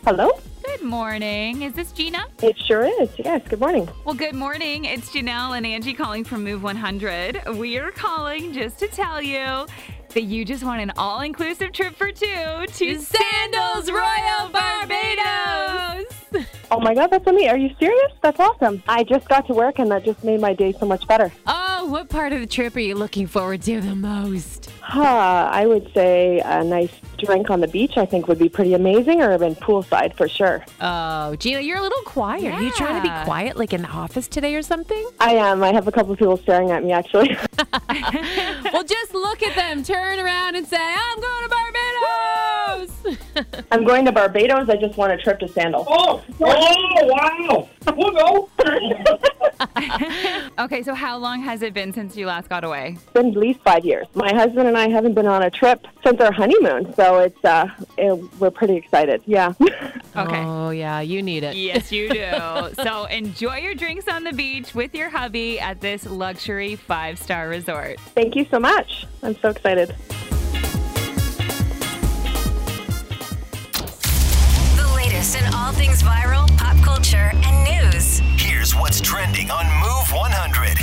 Hello. 0.05 0.31
Good 0.65 0.81
morning. 0.83 1.61
Is 1.61 1.73
this 1.73 1.91
Gina? 1.91 2.25
It 2.41 2.57
sure 2.57 2.83
is. 3.01 3.09
Yes. 3.17 3.41
Good 3.47 3.59
morning. 3.59 3.89
Well, 4.05 4.15
good 4.15 4.35
morning. 4.35 4.85
It's 4.85 5.09
Janelle 5.11 5.57
and 5.57 5.65
Angie 5.65 5.93
calling 5.93 6.23
from 6.23 6.43
Move 6.43 6.61
100. 6.61 7.57
We 7.57 7.77
are 7.77 7.91
calling 7.91 8.53
just 8.53 8.79
to 8.79 8.87
tell 8.87 9.21
you 9.21 9.65
that 10.09 10.23
you 10.23 10.45
just 10.45 10.63
won 10.63 10.79
an 10.79 10.91
all 10.97 11.21
inclusive 11.21 11.71
trip 11.71 11.95
for 11.95 12.11
two 12.11 12.65
to 12.67 12.99
Sandals 12.99 13.89
Royal 13.89 14.49
Barbados. 14.49 16.05
Oh 16.69 16.79
my 16.79 16.93
God, 16.93 17.07
that's 17.07 17.25
amazing. 17.25 17.49
Are 17.49 17.57
you 17.57 17.73
serious? 17.79 18.11
That's 18.21 18.39
awesome. 18.39 18.83
I 18.87 19.03
just 19.03 19.27
got 19.29 19.47
to 19.47 19.53
work, 19.53 19.79
and 19.79 19.89
that 19.91 20.03
just 20.03 20.23
made 20.23 20.41
my 20.41 20.53
day 20.53 20.73
so 20.73 20.85
much 20.85 21.07
better. 21.07 21.31
Oh, 21.47 21.87
what 21.89 22.09
part 22.09 22.33
of 22.33 22.39
the 22.41 22.47
trip 22.47 22.75
are 22.75 22.79
you 22.79 22.95
looking 22.95 23.27
forward 23.27 23.61
to 23.63 23.79
the 23.81 23.95
most? 23.95 24.62
Huh, 24.85 25.49
I 25.49 25.65
would 25.65 25.89
say 25.93 26.41
a 26.43 26.61
nice 26.61 26.91
drink 27.17 27.49
on 27.49 27.61
the 27.61 27.69
beach. 27.69 27.95
I 27.95 28.05
think 28.05 28.27
would 28.27 28.37
be 28.37 28.49
pretty 28.49 28.73
amazing, 28.73 29.21
or 29.21 29.33
even 29.33 29.55
poolside 29.55 30.13
for 30.13 30.27
sure. 30.27 30.65
Oh, 30.81 31.37
Gina, 31.37 31.61
you're 31.61 31.77
a 31.77 31.81
little 31.81 32.01
quiet. 32.01 32.53
Are 32.53 32.61
you 32.61 32.69
trying 32.73 33.01
to 33.01 33.01
be 33.01 33.23
quiet, 33.23 33.55
like 33.55 33.71
in 33.71 33.81
the 33.81 33.87
office 33.87 34.27
today 34.27 34.55
or 34.55 34.61
something? 34.61 35.09
I 35.21 35.35
am. 35.35 35.63
I 35.63 35.71
have 35.71 35.87
a 35.87 35.91
couple 35.91 36.11
of 36.11 36.19
people 36.19 36.35
staring 36.35 36.71
at 36.71 36.83
me 36.83 36.91
actually. 36.91 37.29
well, 38.73 38.83
just 38.83 39.13
look 39.13 39.41
at 39.41 39.55
them, 39.55 39.83
turn 39.83 40.19
around, 40.19 40.55
and 40.55 40.67
say, 40.67 40.77
"I'm 40.79 41.21
going 41.21 41.43
to 41.43 41.49
Barbados." 41.49 43.63
I'm 43.71 43.85
going 43.85 44.03
to 44.05 44.11
Barbados. 44.11 44.69
I 44.69 44.75
just 44.75 44.97
want 44.97 45.13
a 45.13 45.17
trip 45.17 45.39
to 45.39 45.47
Sandals. 45.47 45.87
Oh, 45.89 46.21
oh, 46.41 46.99
wow. 47.03 47.69
We'll 47.85 48.11
go. 48.11 48.49
Okay, 50.59 50.83
so 50.83 50.93
how 50.93 51.17
long 51.17 51.41
has 51.41 51.61
it 51.61 51.73
been 51.73 51.93
since 51.93 52.15
you 52.15 52.27
last 52.27 52.47
got 52.47 52.63
away? 52.63 52.93
It's 52.95 53.11
been 53.11 53.29
at 53.29 53.37
least 53.37 53.59
five 53.61 53.83
years. 53.83 54.07
My 54.13 54.33
husband 54.33 54.67
and 54.67 54.77
I 54.77 54.87
haven't 54.87 55.13
been 55.13 55.25
on 55.25 55.43
a 55.43 55.49
trip 55.49 55.87
since 56.05 56.21
our 56.21 56.31
honeymoon, 56.31 56.93
so 56.95 57.19
it's 57.19 57.43
uh, 57.43 57.67
it, 57.97 58.13
we're 58.39 58.51
pretty 58.51 58.75
excited. 58.75 59.21
Yeah. 59.25 59.53
Okay. 60.15 60.43
Oh 60.43 60.69
yeah, 60.69 60.99
you 60.99 61.23
need 61.23 61.43
it. 61.43 61.55
Yes, 61.55 61.91
you 61.91 62.07
do. 62.07 62.29
so 62.83 63.05
enjoy 63.05 63.57
your 63.57 63.73
drinks 63.73 64.07
on 64.07 64.23
the 64.23 64.31
beach 64.31 64.75
with 64.75 64.93
your 64.93 65.09
hubby 65.09 65.59
at 65.59 65.81
this 65.81 66.05
luxury 66.05 66.75
five 66.75 67.17
star 67.17 67.49
resort. 67.49 67.99
Thank 68.13 68.35
you 68.35 68.45
so 68.45 68.59
much. 68.59 69.07
I'm 69.23 69.35
so 69.37 69.49
excited. 69.49 69.95
The 75.23 75.39
in 75.39 75.53
all 75.53 75.71
things 75.71 76.03
viral, 76.03 76.45
pop 76.57 76.75
culture, 76.83 77.31
and 77.33 77.63
news. 77.63 78.19
Here's 78.35 78.75
what's 78.75 78.99
trending 78.99 79.49
on 79.49 79.65
Move 79.79 80.11
100. 80.11 80.77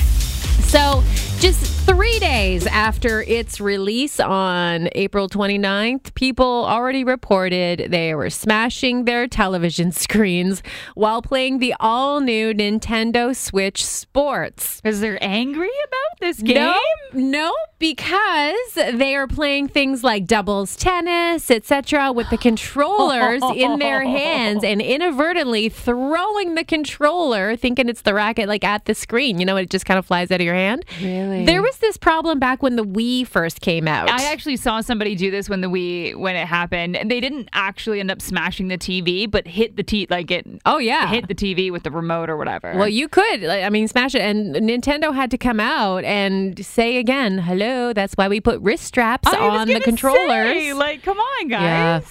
So, 0.64 1.04
just 1.40 1.64
three 1.86 2.18
days 2.18 2.66
after 2.66 3.22
its 3.22 3.62
release 3.62 4.20
on 4.20 4.90
April 4.92 5.26
29th, 5.26 6.14
people 6.14 6.66
already 6.66 7.02
reported 7.02 7.90
they 7.90 8.14
were 8.14 8.28
smashing 8.28 9.06
their 9.06 9.26
television 9.26 9.90
screens 10.04 10.62
while 10.94 11.22
playing 11.22 11.58
the 11.58 11.74
all 11.80 12.20
new 12.20 12.52
Nintendo 12.52 13.34
Switch 13.34 13.82
Sports. 13.82 14.82
Because 14.82 15.00
they're 15.00 15.22
angry 15.22 15.70
about 15.86 16.20
this 16.20 16.42
game? 16.42 16.56
No, 16.56 16.78
no, 17.14 17.54
because 17.78 18.74
they 18.74 19.16
are 19.16 19.26
playing 19.26 19.68
things 19.68 20.04
like 20.04 20.26
doubles 20.26 20.76
tennis, 20.76 21.50
etc., 21.50 22.12
with 22.12 22.28
the 22.28 22.36
controllers 22.36 23.42
in 23.54 23.78
their 23.78 24.02
hands 24.02 24.62
and 24.62 24.82
inadvertently 24.82 25.70
throwing 25.70 26.54
the 26.54 26.64
controller, 26.64 27.56
thinking 27.56 27.88
it's 27.88 28.02
the 28.02 28.12
racket, 28.12 28.46
like 28.46 28.62
at 28.62 28.84
the 28.84 28.94
screen. 28.94 29.40
You 29.40 29.46
know, 29.46 29.56
it 29.56 29.70
just 29.70 29.86
kind 29.86 29.96
of 29.96 30.04
flies 30.04 30.30
out 30.30 30.40
of 30.40 30.44
your 30.44 30.54
hand. 30.54 30.84
Really? 31.00 31.29
There 31.44 31.62
was 31.62 31.76
this 31.78 31.96
problem 31.96 32.38
back 32.38 32.62
when 32.62 32.76
the 32.76 32.84
Wii 32.84 33.26
first 33.26 33.60
came 33.60 33.88
out. 33.88 34.08
I 34.08 34.30
actually 34.32 34.56
saw 34.56 34.80
somebody 34.80 35.14
do 35.14 35.30
this 35.30 35.48
when 35.48 35.60
the 35.60 35.68
Wii 35.68 36.16
when 36.16 36.36
it 36.36 36.46
happened. 36.46 36.96
And 36.96 37.10
they 37.10 37.20
didn't 37.20 37.48
actually 37.52 38.00
end 38.00 38.10
up 38.10 38.20
smashing 38.20 38.68
the 38.68 38.78
TV, 38.78 39.30
but 39.30 39.46
hit 39.46 39.76
the 39.76 39.82
t 39.82 40.06
like 40.10 40.30
it 40.30 40.46
oh 40.66 40.78
yeah, 40.78 41.08
hit 41.08 41.28
the 41.28 41.34
TV 41.34 41.70
with 41.70 41.82
the 41.82 41.90
remote 41.90 42.30
or 42.30 42.36
whatever. 42.36 42.74
Well, 42.76 42.88
you 42.88 43.08
could. 43.08 43.42
Like, 43.42 43.64
I 43.64 43.70
mean, 43.70 43.88
smash 43.88 44.14
it. 44.14 44.20
And 44.20 44.54
Nintendo 44.56 45.14
had 45.14 45.30
to 45.30 45.38
come 45.38 45.60
out 45.60 46.04
and 46.04 46.64
say 46.64 46.98
again, 46.98 47.38
"Hello, 47.38 47.92
that's 47.92 48.14
why 48.14 48.28
we 48.28 48.40
put 48.40 48.60
wrist 48.60 48.84
straps 48.84 49.28
I 49.28 49.38
on 49.38 49.68
the 49.68 49.80
controllers." 49.80 50.52
say, 50.52 50.72
like, 50.72 51.02
come 51.02 51.18
on, 51.18 51.48
guys. 51.48 51.60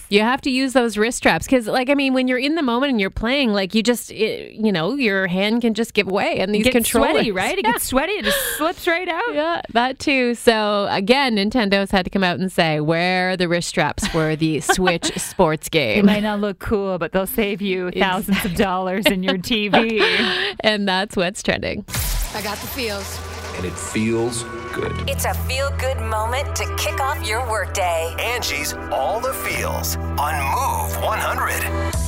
Yeah, 0.09 0.17
you 0.17 0.23
have 0.23 0.41
to 0.41 0.49
use 0.49 0.73
those 0.73 0.97
wrist 0.97 1.17
straps 1.17 1.45
because, 1.45 1.67
like, 1.67 1.89
I 1.89 1.93
mean, 1.93 2.13
when 2.13 2.27
you're 2.27 2.39
in 2.39 2.55
the 2.55 2.61
moment 2.61 2.91
and 2.91 3.01
you're 3.01 3.09
playing, 3.09 3.53
like, 3.53 3.73
you 3.75 3.83
just, 3.83 4.11
it, 4.11 4.53
you 4.53 4.71
know, 4.71 4.95
your 4.95 5.27
hand 5.27 5.61
can 5.61 5.73
just 5.73 5.93
give 5.93 6.07
way, 6.07 6.39
and 6.39 6.53
these 6.53 6.61
It 6.61 6.73
gets 6.73 6.73
controllers, 6.73 7.11
sweaty, 7.11 7.31
right? 7.31 7.57
It 7.57 7.65
gets 7.65 7.83
sweaty. 7.85 8.13
It 8.13 8.25
just 8.25 8.57
slips 8.57 8.87
right 8.87 9.08
out. 9.09 9.33
Yeah, 9.33 9.61
that 9.71 9.99
too. 9.99 10.35
So 10.35 10.87
again, 10.89 11.35
Nintendo's 11.35 11.91
had 11.91 12.05
to 12.05 12.09
come 12.09 12.23
out 12.23 12.39
and 12.39 12.51
say 12.51 12.79
where 12.79 13.35
the 13.35 13.47
wrist 13.47 13.69
straps 13.69 14.07
for 14.07 14.35
the 14.35 14.59
Switch 14.61 15.05
sports 15.17 15.69
game. 15.69 15.99
It 15.99 16.05
might 16.05 16.23
not 16.23 16.39
look 16.39 16.59
cool, 16.59 16.97
but 16.97 17.11
they'll 17.11 17.27
save 17.27 17.61
you 17.61 17.91
thousands 17.91 18.43
of 18.45 18.55
dollars 18.55 19.05
in 19.05 19.23
your 19.23 19.37
TV. 19.37 20.01
and 20.61 20.87
that's 20.87 21.15
what's 21.15 21.43
trending. 21.43 21.85
I 22.33 22.41
got 22.43 22.57
the 22.57 22.67
feels. 22.67 23.28
And 23.59 23.67
it 23.67 23.77
feels 23.77 24.43
good. 24.73 24.93
It's 25.09 25.25
a 25.25 25.33
feel 25.33 25.69
good 25.71 25.99
moment 25.99 26.55
to 26.55 26.75
kick 26.77 27.01
off 27.01 27.27
your 27.27 27.45
workday. 27.49 28.15
Angie's 28.17 28.71
All 28.89 29.19
the 29.19 29.33
Feels 29.33 29.97
on 29.97 30.33
Move 30.33 31.03
100. 31.03 31.99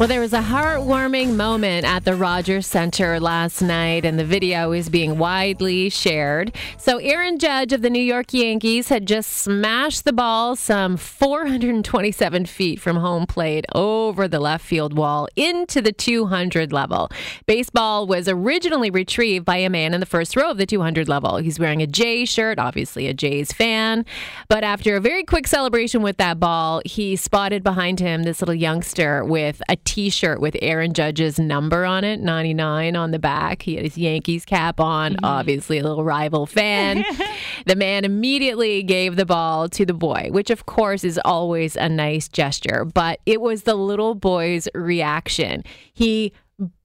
Well, 0.00 0.08
there 0.08 0.20
was 0.20 0.32
a 0.32 0.40
heartwarming 0.40 1.36
moment 1.36 1.84
at 1.84 2.06
the 2.06 2.14
Rogers 2.14 2.66
Center 2.66 3.20
last 3.20 3.60
night, 3.60 4.06
and 4.06 4.18
the 4.18 4.24
video 4.24 4.72
is 4.72 4.88
being 4.88 5.18
widely 5.18 5.90
shared. 5.90 6.56
So, 6.78 6.96
Aaron 6.96 7.38
Judge 7.38 7.74
of 7.74 7.82
the 7.82 7.90
New 7.90 8.02
York 8.02 8.32
Yankees 8.32 8.88
had 8.88 9.04
just 9.04 9.30
smashed 9.30 10.06
the 10.06 10.14
ball 10.14 10.56
some 10.56 10.96
427 10.96 12.46
feet 12.46 12.80
from 12.80 12.96
home 12.96 13.26
plate 13.26 13.66
over 13.74 14.26
the 14.26 14.40
left 14.40 14.64
field 14.64 14.94
wall 14.94 15.28
into 15.36 15.82
the 15.82 15.92
200 15.92 16.72
level. 16.72 17.10
Baseball 17.44 18.06
was 18.06 18.26
originally 18.26 18.88
retrieved 18.88 19.44
by 19.44 19.58
a 19.58 19.68
man 19.68 19.92
in 19.92 20.00
the 20.00 20.06
first 20.06 20.34
row 20.34 20.50
of 20.50 20.56
the 20.56 20.64
200 20.64 20.99
level. 21.08 21.36
He's 21.38 21.58
wearing 21.58 21.82
a 21.82 21.86
Jays 21.86 22.28
shirt, 22.28 22.58
obviously 22.58 23.06
a 23.06 23.14
Jays 23.14 23.52
fan. 23.52 24.04
But 24.48 24.64
after 24.64 24.96
a 24.96 25.00
very 25.00 25.24
quick 25.24 25.46
celebration 25.46 26.02
with 26.02 26.16
that 26.18 26.40
ball, 26.40 26.82
he 26.84 27.16
spotted 27.16 27.62
behind 27.62 28.00
him 28.00 28.22
this 28.22 28.40
little 28.40 28.54
youngster 28.54 29.24
with 29.24 29.62
a 29.68 29.76
T-shirt 29.76 30.40
with 30.40 30.56
Aaron 30.62 30.92
Judge's 30.92 31.38
number 31.38 31.84
on 31.84 32.04
it, 32.04 32.20
99 32.20 32.96
on 32.96 33.10
the 33.10 33.18
back. 33.18 33.62
He 33.62 33.76
had 33.76 33.84
his 33.84 33.98
Yankees 33.98 34.44
cap 34.44 34.80
on, 34.80 35.12
mm-hmm. 35.12 35.24
obviously 35.24 35.78
a 35.78 35.82
little 35.82 36.04
rival 36.04 36.46
fan. 36.46 37.04
the 37.66 37.76
man 37.76 38.04
immediately 38.04 38.82
gave 38.82 39.16
the 39.16 39.26
ball 39.26 39.68
to 39.70 39.84
the 39.84 39.94
boy, 39.94 40.28
which 40.30 40.50
of 40.50 40.66
course 40.66 41.04
is 41.04 41.20
always 41.24 41.76
a 41.76 41.88
nice 41.88 42.28
gesture, 42.28 42.84
but 42.84 43.20
it 43.26 43.40
was 43.40 43.62
the 43.62 43.74
little 43.74 44.14
boy's 44.14 44.68
reaction. 44.74 45.64
He 45.92 46.32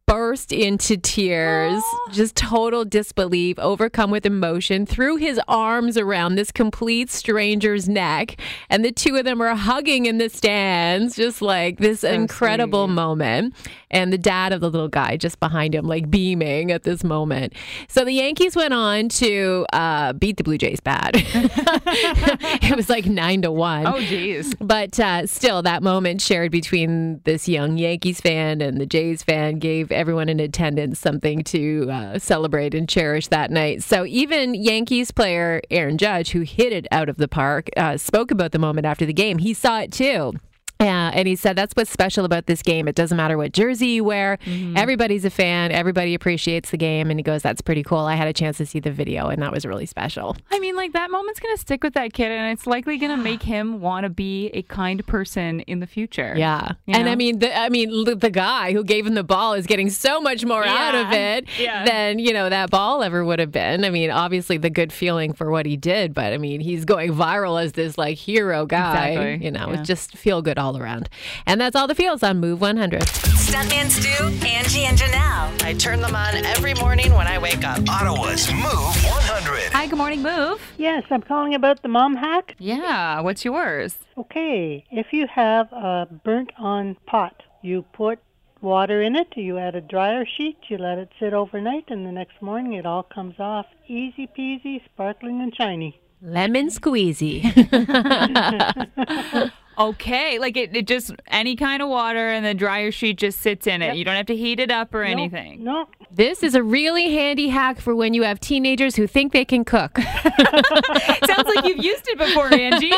burst 0.08 0.52
into 0.52 0.98
tears, 0.98 1.84
just 2.12 2.36
total 2.36 2.86
disbelief, 2.86 3.58
overcome 3.60 4.12
with 4.12 4.26
emotion, 4.26 4.86
threw 4.86 5.16
his 5.16 5.40
arms 5.48 5.98
around 5.98 6.36
this 6.36 6.52
complete 6.52 7.10
stranger's 7.10 7.90
neck. 7.90 8.40
And 8.70 8.86
the 8.86 8.92
two 8.92 9.16
of 9.16 9.26
them 9.26 9.42
are 9.42 9.56
hugging 9.56 10.06
in 10.06 10.18
the 10.18 10.30
stands, 10.30 11.16
just 11.16 11.42
like 11.42 11.80
this 11.80 12.04
incredible 12.04 12.88
moment. 12.88 13.56
And 13.90 14.12
the 14.12 14.18
dad 14.18 14.52
of 14.54 14.62
the 14.62 14.70
little 14.70 14.90
guy 14.90 15.18
just 15.18 15.40
behind 15.40 15.74
him, 15.74 15.86
like 15.86 16.12
beaming 16.12 16.72
at 16.72 16.84
this 16.84 17.04
moment. 17.04 17.54
So 17.88 18.04
the 18.04 18.12
Yankees 18.12 18.56
went 18.56 18.74
on 18.74 19.10
to 19.10 19.66
uh, 19.74 20.14
beat 20.14 20.38
the 20.38 20.44
Blue 20.44 20.58
Jays 20.58 20.82
bad. 20.82 21.12
it 21.16 22.76
was 22.76 22.90
like 22.90 23.06
nine 23.06 23.42
to 23.44 23.52
one. 23.52 23.88
Oh, 23.88 24.00
geez. 24.00 24.54
But 24.56 25.00
uh, 25.00 25.26
still, 25.28 25.62
that 25.64 25.82
moment 25.82 26.22
shared 26.22 26.52
between 26.52 27.22
this 27.24 27.48
young 27.48 27.78
Yankees 27.78 28.20
fan 28.20 28.62
and 28.62 28.80
the 28.80 28.86
Jays 28.86 29.24
fan 29.24 29.60
gave 29.60 29.92
everyone 29.96 30.30
in 30.30 30.40
attendance 30.40 31.00
something 31.00 31.44
to 31.46 31.90
uh, 31.90 32.20
celebrate 32.20 32.76
and 32.76 32.88
cherish 32.88 33.28
that 33.28 33.52
night. 33.52 33.84
So 33.84 34.06
even 34.06 34.54
Yankees 34.54 35.12
player 35.12 35.62
Aaron 35.72 35.98
Judge, 35.98 36.32
who 36.32 36.42
hit 36.42 36.72
it 36.74 36.88
out 36.92 37.10
of 37.10 37.18
the 37.18 37.28
park, 37.28 37.70
uh, 37.78 37.98
spoke 37.98 38.32
about 38.32 38.52
the 38.52 38.60
moment 38.60 38.86
after 38.86 39.06
the 39.06 39.14
game. 39.14 39.40
He 39.40 39.54
saw 39.54 39.80
it 39.80 39.92
too. 39.92 40.34
Yeah, 40.82 41.10
and 41.14 41.28
he 41.28 41.36
said 41.38 41.56
that's 41.56 41.74
what's 41.76 41.90
special 41.90 42.26
about 42.26 42.48
this 42.48 42.62
game. 42.62 42.88
It 42.88 42.96
doesn't 42.96 43.16
matter 43.16 43.38
what 43.38 43.54
jersey 43.54 43.88
you 43.88 44.04
wear. 44.04 44.38
Mm-hmm. 44.46 44.76
Everybody's 44.76 45.24
a 45.24 45.30
fan. 45.30 45.72
Everybody 45.72 46.14
appreciates 46.14 46.70
the 46.72 46.78
game. 46.78 47.10
And 47.10 47.18
he 47.18 47.24
goes, 47.24 47.42
"That's 47.42 47.62
pretty 47.62 47.82
cool." 47.82 48.00
I 48.00 48.16
had 48.16 48.28
a 48.28 48.34
chance 48.34 48.58
to 48.58 48.66
see 48.66 48.80
the 48.82 48.92
video, 48.92 49.28
and 49.28 49.42
that 49.42 49.52
was 49.54 49.66
really 49.66 49.86
special. 49.86 50.36
I 50.52 50.60
mean, 50.60 50.76
like 50.76 50.92
that 50.94 51.10
moment's 51.12 51.40
gonna 51.40 51.56
stick 51.58 51.82
with 51.84 51.94
that 51.94 52.12
kid, 52.14 52.30
and 52.32 52.52
it's 52.52 52.68
likely 52.68 52.98
gonna 52.98 53.16
make 53.18 53.42
him 53.44 53.80
want 53.80 54.04
to 54.04 54.10
be 54.10 54.48
a 54.48 54.64
kind 54.64 55.06
person 55.08 55.62
in 55.62 55.80
the 55.80 55.88
future. 55.88 56.34
Yeah, 56.38 56.74
You 56.86 56.96
and 56.96 57.08
I 57.08 57.16
mean, 57.16 57.40
the, 57.40 57.58
I 57.58 57.70
mean, 57.70 58.04
the 58.04 58.30
guy 58.30 58.74
who 58.74 58.84
gave 58.84 59.08
him 59.08 59.14
the 59.14 59.24
ball 59.24 59.54
is 59.54 59.66
getting 59.68 59.90
so 59.90 60.20
much 60.20 60.44
more 60.46 60.64
out 60.66 60.94
of 60.96 61.12
it 61.14 61.48
Yeah. 61.58 61.86
than 61.86 62.20
you 62.20 62.34
know 62.34 62.50
that 62.50 62.70
ball 62.70 63.02
ever 63.02 63.24
would 63.24 63.40
have 63.40 63.52
been. 63.52 63.86
I 63.86 63.90
mean, 63.90 64.12
obviously 64.12 64.58
the 64.58 64.70
good 64.70 64.92
feeling 64.92 65.32
for 65.34 65.50
what 65.50 65.66
he 65.66 65.78
did, 65.78 66.14
but 66.14 66.34
I 66.34 66.38
mean, 66.38 66.60
he's 66.60 66.84
going 66.84 67.14
viral 67.14 67.64
as 67.64 67.72
this 67.72 67.98
like 67.98 68.18
hero 68.18 68.66
guy. 68.66 69.10
Exactly. 69.12 69.46
You 69.46 69.52
know, 69.52 69.72
Yeah. 69.72 69.84
just 69.84 70.18
feel 70.18 70.42
good 70.42 70.58
all 70.66 70.78
around. 70.78 71.08
And 71.46 71.62
that's 71.62 71.76
all 71.76 71.88
the 71.88 71.96
feels 71.96 72.24
on 72.24 72.40
Move 72.40 72.60
100. 72.60 73.02
Stuntman 73.02 73.90
Stu, 73.90 74.26
Angie, 74.46 74.86
and 74.86 74.98
Janelle. 74.98 75.64
I 75.64 75.76
turn 75.78 76.02
them 76.02 76.16
on 76.16 76.36
every 76.46 76.74
morning 76.74 77.14
when 77.14 77.28
I 77.28 77.38
wake 77.38 77.64
up. 77.64 77.88
Ottawa's 77.88 78.52
Move 78.52 78.64
100. 78.64 79.72
Hi, 79.72 79.86
good 79.86 79.98
morning, 79.98 80.24
move. 80.24 80.60
Yes, 80.78 81.04
I'm 81.12 81.22
calling 81.22 81.54
about 81.54 81.84
the 81.84 81.88
mom 81.88 82.16
hack. 82.16 82.56
Yeah, 82.58 83.22
what's 83.22 83.46
yours? 83.46 84.00
Okay, 84.18 84.84
if 84.90 85.08
you 85.12 85.28
have 85.28 85.72
a 85.72 86.08
burnt 86.24 86.52
on 86.58 86.98
pot, 87.06 87.44
you 87.62 87.84
put 87.94 88.18
water 88.62 89.04
in 89.04 89.16
it, 89.16 89.28
you 89.36 89.60
add 89.60 89.76
a 89.76 89.82
dryer 89.82 90.26
sheet, 90.26 90.58
you 90.70 90.78
let 90.80 90.98
it 90.98 91.10
sit 91.20 91.34
overnight, 91.34 91.86
and 91.90 92.08
the 92.08 92.12
next 92.12 92.42
morning 92.42 92.74
it 92.74 92.86
all 92.88 93.04
comes 93.04 93.36
off 93.40 93.68
easy 93.88 94.28
peasy, 94.36 94.84
sparkling 94.86 95.42
and 95.42 95.56
shiny. 95.56 96.02
Lemon 96.22 96.70
squeezy. 96.70 97.44
Okay, 99.78 100.40
like 100.40 100.56
it, 100.58 100.76
it 100.76 100.88
just 100.88 101.12
any 101.28 101.56
kind 101.56 101.82
of 101.82 101.90
water, 101.90 102.30
and 102.30 102.46
the 102.46 102.54
dryer 102.54 102.92
sheet 102.92 103.18
just 103.18 103.40
sits 103.42 103.68
in 103.68 103.82
it. 103.82 103.96
You 103.98 104.06
don't 104.06 104.16
have 104.16 104.26
to 104.28 104.36
heat 104.36 104.60
it 104.60 104.72
up 104.72 104.94
or 104.94 105.04
anything. 105.04 105.64
No, 105.64 105.88
this 106.12 106.44
is 106.44 106.56
a 106.56 106.64
really 106.64 107.14
handy 107.14 107.50
hack 107.50 107.80
for 107.82 107.96
when 107.96 108.14
you 108.14 108.24
have 108.24 108.40
teenagers 108.40 108.96
who 108.96 109.06
think 109.08 109.34
they 109.34 109.46
can 109.46 109.66
cook. 109.66 109.98
Sounds 111.26 111.48
like 111.56 111.66
you've 111.66 111.84
used 111.84 112.08
it 112.08 112.18
before, 112.18 112.54
Angie. 112.54 112.92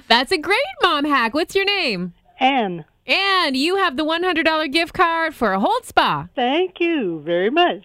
That's 0.08 0.32
a 0.32 0.38
great 0.38 0.58
mom 0.82 1.04
hack. 1.04 1.34
What's 1.34 1.54
your 1.54 1.64
name? 1.64 2.12
Anne, 2.38 2.84
And 3.06 3.56
you 3.56 3.76
have 3.76 3.96
the 3.96 4.04
$100 4.04 4.72
gift 4.72 4.94
card 4.94 5.34
for 5.34 5.52
a 5.52 5.60
Holtz 5.60 5.88
Spa. 5.88 6.28
thank 6.34 6.80
you 6.80 7.20
very 7.24 7.50
much. 7.50 7.82